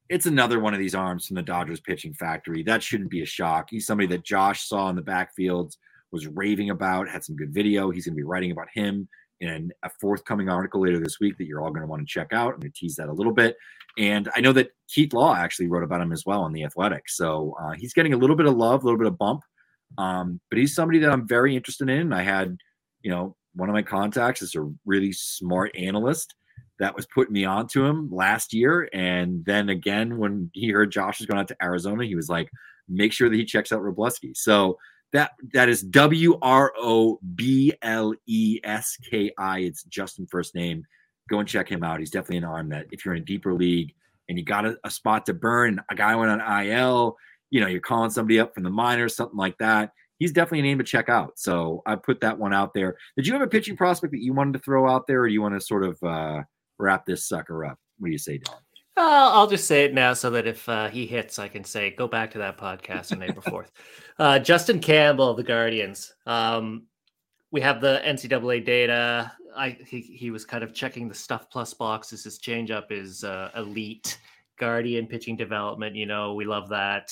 [0.10, 2.64] It's another one of these arms from the Dodgers pitching factory.
[2.64, 3.68] That shouldn't be a shock.
[3.70, 5.76] He's somebody that Josh saw in the backfields,
[6.14, 7.90] was raving about, had some good video.
[7.90, 9.10] He's going to be writing about him
[9.42, 12.34] in a forthcoming article later this week that you're all going to want to check
[12.34, 12.54] out.
[12.54, 13.56] I'm going to tease that a little bit.
[13.98, 17.10] And I know that Keith Law actually wrote about him as well on the Athletic.
[17.10, 19.42] So uh, he's getting a little bit of love, a little bit of bump.
[19.98, 22.14] Um, but he's somebody that I'm very interested in.
[22.14, 22.58] I had,
[23.02, 26.36] you know, one of my contacts is a really smart analyst
[26.80, 28.88] that was putting me on to him last year.
[28.94, 32.50] And then again, when he heard Josh was going out to Arizona, he was like,
[32.88, 34.36] make sure that he checks out Wrobleski.
[34.38, 34.78] So
[35.14, 39.60] that that is W R O B L E S K I.
[39.60, 40.84] It's Justin first name.
[41.30, 42.00] Go and check him out.
[42.00, 43.94] He's definitely an arm that if you're in a deeper league
[44.30, 47.18] and you got a, a spot to burn, a guy went on IL,
[47.50, 49.92] you know, you're calling somebody up from the minors, something like that.
[50.20, 51.38] He's definitely a name to check out.
[51.38, 52.98] So I put that one out there.
[53.16, 55.34] Did you have a pitching prospect that you wanted to throw out there, or do
[55.34, 56.42] you want to sort of uh,
[56.80, 57.78] wrap this sucker up?
[58.00, 58.56] What do you say, Don?
[58.98, 61.92] Uh, I'll just say it now so that if uh, he hits, I can say,
[61.92, 63.68] go back to that podcast on April 4th.
[64.18, 66.12] Uh, Justin Campbell, the Guardians.
[66.26, 66.88] Um,
[67.52, 69.32] we have the NCAA data.
[69.56, 72.24] I he, he was kind of checking the stuff plus boxes.
[72.24, 74.18] His changeup is uh, elite.
[74.58, 75.96] Guardian pitching development.
[75.96, 77.12] You know, we love that.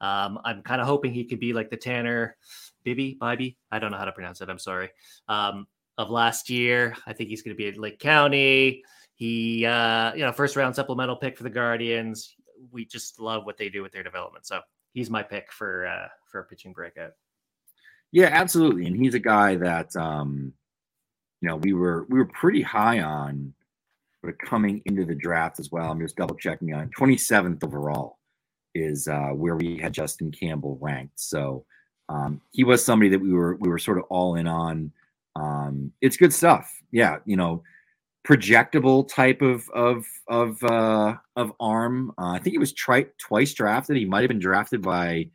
[0.00, 2.36] Um, I'm kind of hoping he could be like the Tanner
[2.86, 3.56] Bibee, Bibee.
[3.72, 4.48] I don't know how to pronounce it.
[4.48, 4.90] I'm sorry.
[5.28, 5.66] Um,
[5.98, 8.82] of last year, I think he's going to be at Lake County.
[9.14, 12.34] He, uh, you know, first round supplemental pick for the Guardians.
[12.72, 14.46] We just love what they do with their development.
[14.46, 14.60] So
[14.92, 17.12] he's my pick for uh, for a pitching breakout.
[18.12, 18.86] Yeah, absolutely.
[18.86, 20.52] And he's a guy that um,
[21.40, 23.54] you know, we were we were pretty high on
[24.24, 25.90] but coming into the draft as well.
[25.90, 28.18] I'm just double checking on 27th overall
[28.74, 31.20] is uh, where we had Justin Campbell ranked.
[31.20, 31.64] So
[32.08, 34.92] um, he was somebody that we were we were sort of all in on.
[35.36, 36.72] Um, it's good stuff.
[36.90, 37.62] Yeah, you know,
[38.26, 42.12] projectable type of of of uh, of arm.
[42.18, 43.96] Uh, I think he was tri- twice drafted.
[43.96, 45.28] He might have been drafted by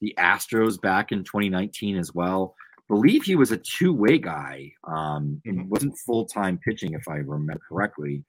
[0.00, 2.54] the Astros back in 2019 as well.
[2.88, 4.72] Believe he was a two way guy.
[4.84, 8.24] Um, and wasn't full time pitching, if I remember correctly,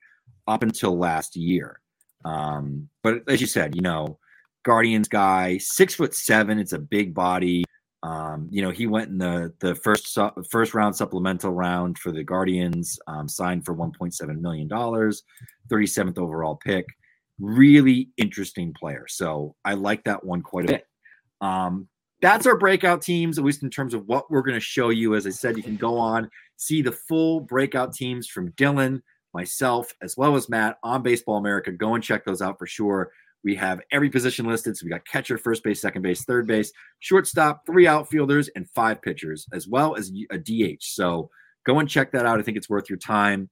[0.47, 1.79] up until last year.
[2.25, 4.19] Um, but as you said, you know,
[4.63, 6.59] Guardians guy, six foot seven.
[6.59, 7.63] It's a big body.
[8.03, 12.11] Um, you know, he went in the the first su- first round supplemental round for
[12.11, 15.23] the Guardians, um, signed for 1.7 million dollars,
[15.69, 16.85] 37th overall pick.
[17.39, 19.05] Really interesting player.
[19.07, 20.87] So I like that one quite a bit.
[21.41, 21.87] Um,
[22.21, 25.15] that's our breakout teams, at least in terms of what we're going to show you.
[25.15, 26.29] As I said, you can go on
[26.61, 29.01] see the full breakout teams from Dylan,
[29.33, 31.71] myself, as well as Matt on Baseball America.
[31.71, 33.11] Go and check those out for sure.
[33.43, 34.77] We have every position listed.
[34.77, 39.01] So we got catcher, first base, second base, third base, shortstop, three outfielders, and five
[39.01, 40.83] pitchers, as well as a DH.
[40.83, 41.29] So
[41.65, 42.39] go and check that out.
[42.39, 43.49] I think it's worth your time.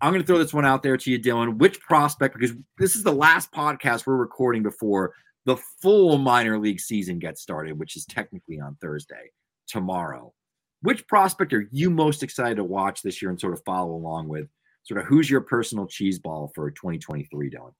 [0.00, 1.58] I'm going to throw this one out there to you, Dylan.
[1.58, 5.12] Which prospect, because this is the last podcast we're recording before
[5.44, 9.30] the full minor league season gets started, which is technically on Thursday,
[9.66, 10.32] tomorrow.
[10.82, 14.28] Which prospect are you most excited to watch this year and sort of follow along
[14.28, 14.48] with?
[14.84, 17.72] Sort of who's your personal cheese ball for 2023, Dylan?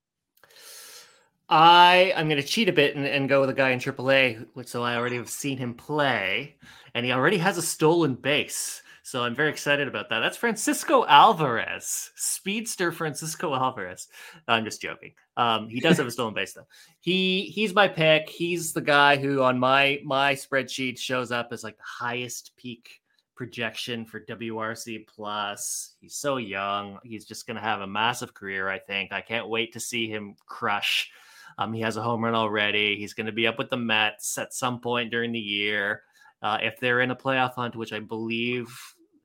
[1.55, 4.47] I I'm going to cheat a bit and, and go with a guy in AAA,
[4.55, 6.57] which so I already have seen him play,
[6.95, 8.83] and he already has a stolen base.
[9.03, 10.21] So I'm very excited about that.
[10.21, 14.09] That's Francisco Alvarez, speedster Francisco Alvarez.
[14.49, 15.13] I'm just joking.
[15.37, 16.67] Um, he does have a stolen base though.
[17.01, 18.31] He he's my pick.
[18.31, 23.03] He's the guy who on my my spreadsheet shows up as like the highest peak
[23.35, 25.97] projection for WRC plus.
[26.01, 26.99] He's so young.
[27.05, 28.71] He's just going to have a massive career.
[28.71, 29.13] I think.
[29.13, 31.11] I can't wait to see him crush.
[31.59, 32.97] Um, he has a home run already.
[32.97, 36.03] He's going to be up with the Mets at some point during the year.
[36.43, 38.69] Uh, if they're in a playoff hunt, which I believe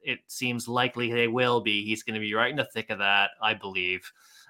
[0.02, 3.00] it seems likely they will be, he's going to be right in the thick of
[3.00, 4.10] that, I believe.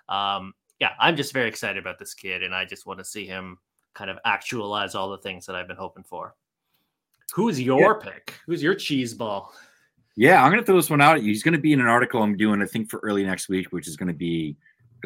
[0.09, 3.25] Um, yeah, I'm just very excited about this kid, and I just want to see
[3.25, 3.57] him
[3.93, 6.35] kind of actualize all the things that I've been hoping for.
[7.33, 8.11] Who's your yeah.
[8.11, 8.33] pick?
[8.45, 9.53] Who's your cheese ball?
[10.15, 11.29] Yeah, I'm going to throw this one out at you.
[11.29, 13.71] He's going to be in an article I'm doing, I think, for early next week,
[13.71, 14.55] which is going to be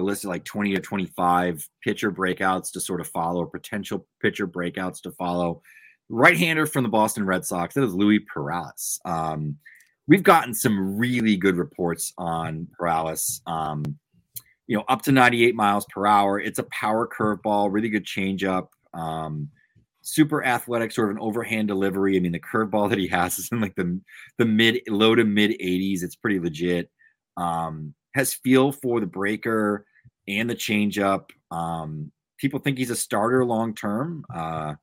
[0.02, 5.02] a list like 20 to 25 pitcher breakouts to sort of follow, potential pitcher breakouts
[5.02, 5.62] to follow
[6.10, 7.74] right hander from the Boston Red Sox.
[7.74, 9.00] That is Luis Perales.
[9.06, 9.58] Um,
[10.08, 13.42] we've gotten some really good reports on Perales.
[13.48, 13.84] Um,
[14.68, 16.40] you know, up to 98 miles per hour.
[16.40, 18.68] It's a power curveball, really good changeup.
[18.94, 19.50] Um,
[20.02, 22.18] super athletic, sort of an overhand delivery.
[22.18, 24.00] I mean, the curveball that he has is in like the
[24.38, 26.04] the mid low to mid 80s.
[26.04, 26.90] It's pretty legit.
[27.38, 29.86] Um, has feel for the breaker
[30.40, 31.30] and the changeup.
[31.52, 34.26] Um, people think he's a starter long term.
[34.34, 34.76] Uh,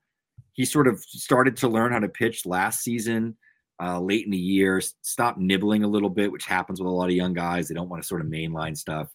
[0.52, 3.36] he sort of started to learn how to pitch last season.
[3.80, 7.08] uh, late in the year, stop nibbling a little bit, which happens with a lot
[7.08, 7.68] of young guys.
[7.68, 9.08] They don't want to sort of mainline stuff,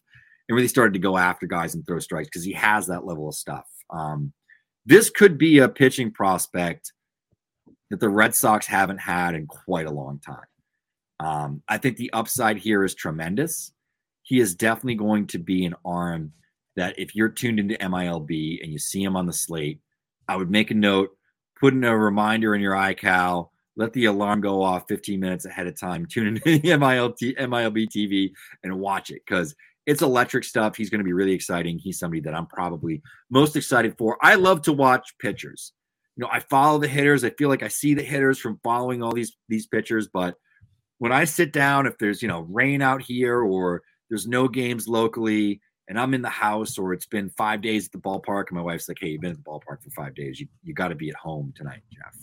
[0.48, 3.28] and really started to go after guys and throw strikes because he has that level
[3.28, 3.66] of stuff.
[3.90, 4.32] Um,
[4.86, 6.92] this could be a pitching prospect
[7.90, 10.46] that the Red Sox haven't had in quite a long time.
[11.20, 13.72] Um, I think the upside here is tremendous.
[14.24, 16.32] He is definitely going to be an arm
[16.76, 19.80] that if you're tuned into MILB and you see him on the slate,
[20.26, 21.16] I would make a note,
[21.60, 25.66] put in a reminder in your iCal, let the alarm go off 15 minutes ahead
[25.66, 29.54] of time, tune into the MILB, MILB TV and watch it because
[29.86, 30.76] it's electric stuff.
[30.76, 31.78] He's going to be really exciting.
[31.78, 34.16] He's somebody that I'm probably most excited for.
[34.22, 35.72] I love to watch pitchers.
[36.16, 37.24] You know, I follow the hitters.
[37.24, 40.36] I feel like I see the hitters from following all these these pitchers, but
[40.98, 44.88] when I sit down, if there's you know rain out here or there's no games
[44.88, 48.56] locally, and I'm in the house or it's been five days at the ballpark, and
[48.56, 50.40] my wife's like, "Hey, you've been at the ballpark for five days.
[50.40, 52.16] You you got to be at home tonight, Geoff."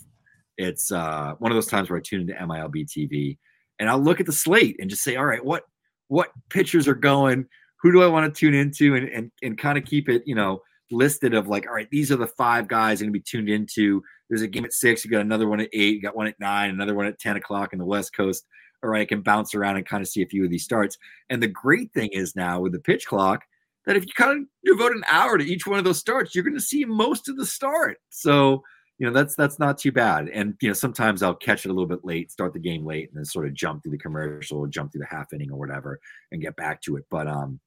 [0.58, 3.38] It's uh, one of those times where I tune into MILB TV
[3.82, 5.64] and I'll look at the slate and just say, "All right, what
[6.06, 7.46] what pitchers are going?
[7.80, 10.36] Who do I want to tune into?" And and and kind of keep it, you
[10.36, 10.62] know,
[10.92, 14.00] listed of like, all right, these are the five guys going to be tuned into.
[14.28, 15.04] There's a game at six.
[15.04, 15.96] You got another one at eight.
[15.96, 16.70] You got one at nine.
[16.70, 18.46] Another one at ten o'clock in the West Coast.
[18.82, 20.98] Right, I can bounce around and kind of see a few of these starts.
[21.30, 23.44] And the great thing is now with the pitch clock
[23.86, 26.44] that if you kind of devote an hour to each one of those starts, you're
[26.44, 27.98] going to see most of the start.
[28.10, 28.62] So
[28.98, 30.28] you know that's that's not too bad.
[30.28, 33.08] And you know sometimes I'll catch it a little bit late, start the game late,
[33.08, 35.98] and then sort of jump through the commercial, jump through the half inning or whatever,
[36.30, 37.04] and get back to it.
[37.10, 37.58] But um,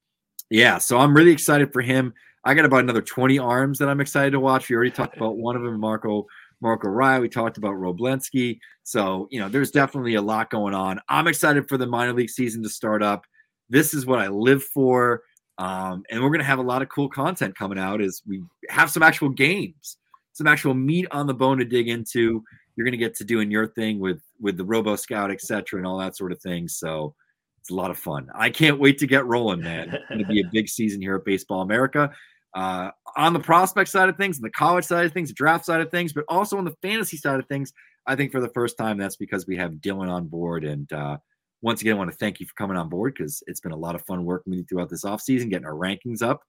[0.50, 2.14] yeah, so I'm really excited for him.
[2.44, 4.68] I got about another 20 arms that I'm excited to watch.
[4.68, 6.26] We already talked about one of them, Marco
[6.60, 7.20] Marco Raya.
[7.20, 8.58] We talked about Wrobleski.
[8.82, 11.00] So, you know, there's definitely a lot going on.
[11.08, 13.24] I'm excited for the minor league season to start up.
[13.68, 15.22] This is what I live for.
[15.58, 18.42] Um, and we're going to have a lot of cool content coming out as we
[18.68, 19.96] have some actual games,
[20.32, 22.42] some actual meat on the bone to dig into.
[22.76, 25.86] You're going to get to doing your thing with with the Robo Scout, etc., and
[25.86, 26.68] all that sort of thing.
[26.68, 27.14] So
[27.60, 28.28] it's a lot of fun.
[28.34, 29.94] I can't wait to get rolling, man.
[29.94, 32.12] It's going to be a big season here at Baseball America.
[32.56, 35.66] Uh, on the prospect side of things, and the college side of things, the draft
[35.66, 37.70] side of things, but also on the fantasy side of things,
[38.06, 40.64] I think for the first time that's because we have Dylan on board.
[40.64, 41.18] And uh,
[41.60, 43.76] once again, I want to thank you for coming on board because it's been a
[43.76, 46.40] lot of fun working with you throughout this offseason, getting our rankings up,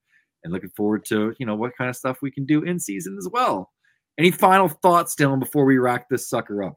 [0.45, 3.17] and looking forward to you know what kind of stuff we can do in season
[3.17, 3.69] as well.
[4.17, 6.75] Any final thoughts, Dylan, before we rack this sucker up?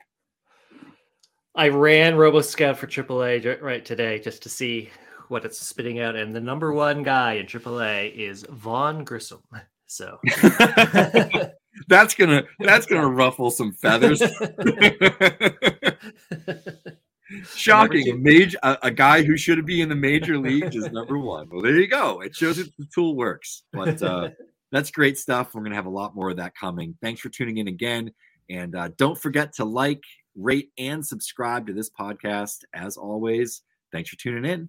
[1.54, 4.90] I ran RoboScout for AAA right today just to see
[5.30, 9.42] what it's spitting out, and the number one guy in AAA is Vaughn Grissom.
[9.86, 10.18] So
[11.88, 14.22] that's gonna that's gonna ruffle some feathers.
[17.54, 21.16] Shocking, a major a, a, guy who should be in the major leagues is number
[21.16, 21.48] one.
[21.50, 22.20] Well, there you go.
[22.22, 23.62] It shows that the tool works.
[23.72, 24.30] But uh,
[24.72, 25.54] that's great stuff.
[25.54, 26.96] We're gonna have a lot more of that coming.
[27.00, 28.12] Thanks for tuning in again,
[28.48, 30.02] and uh, don't forget to like,
[30.36, 32.64] rate, and subscribe to this podcast.
[32.74, 33.62] As always,
[33.92, 34.68] thanks for tuning in.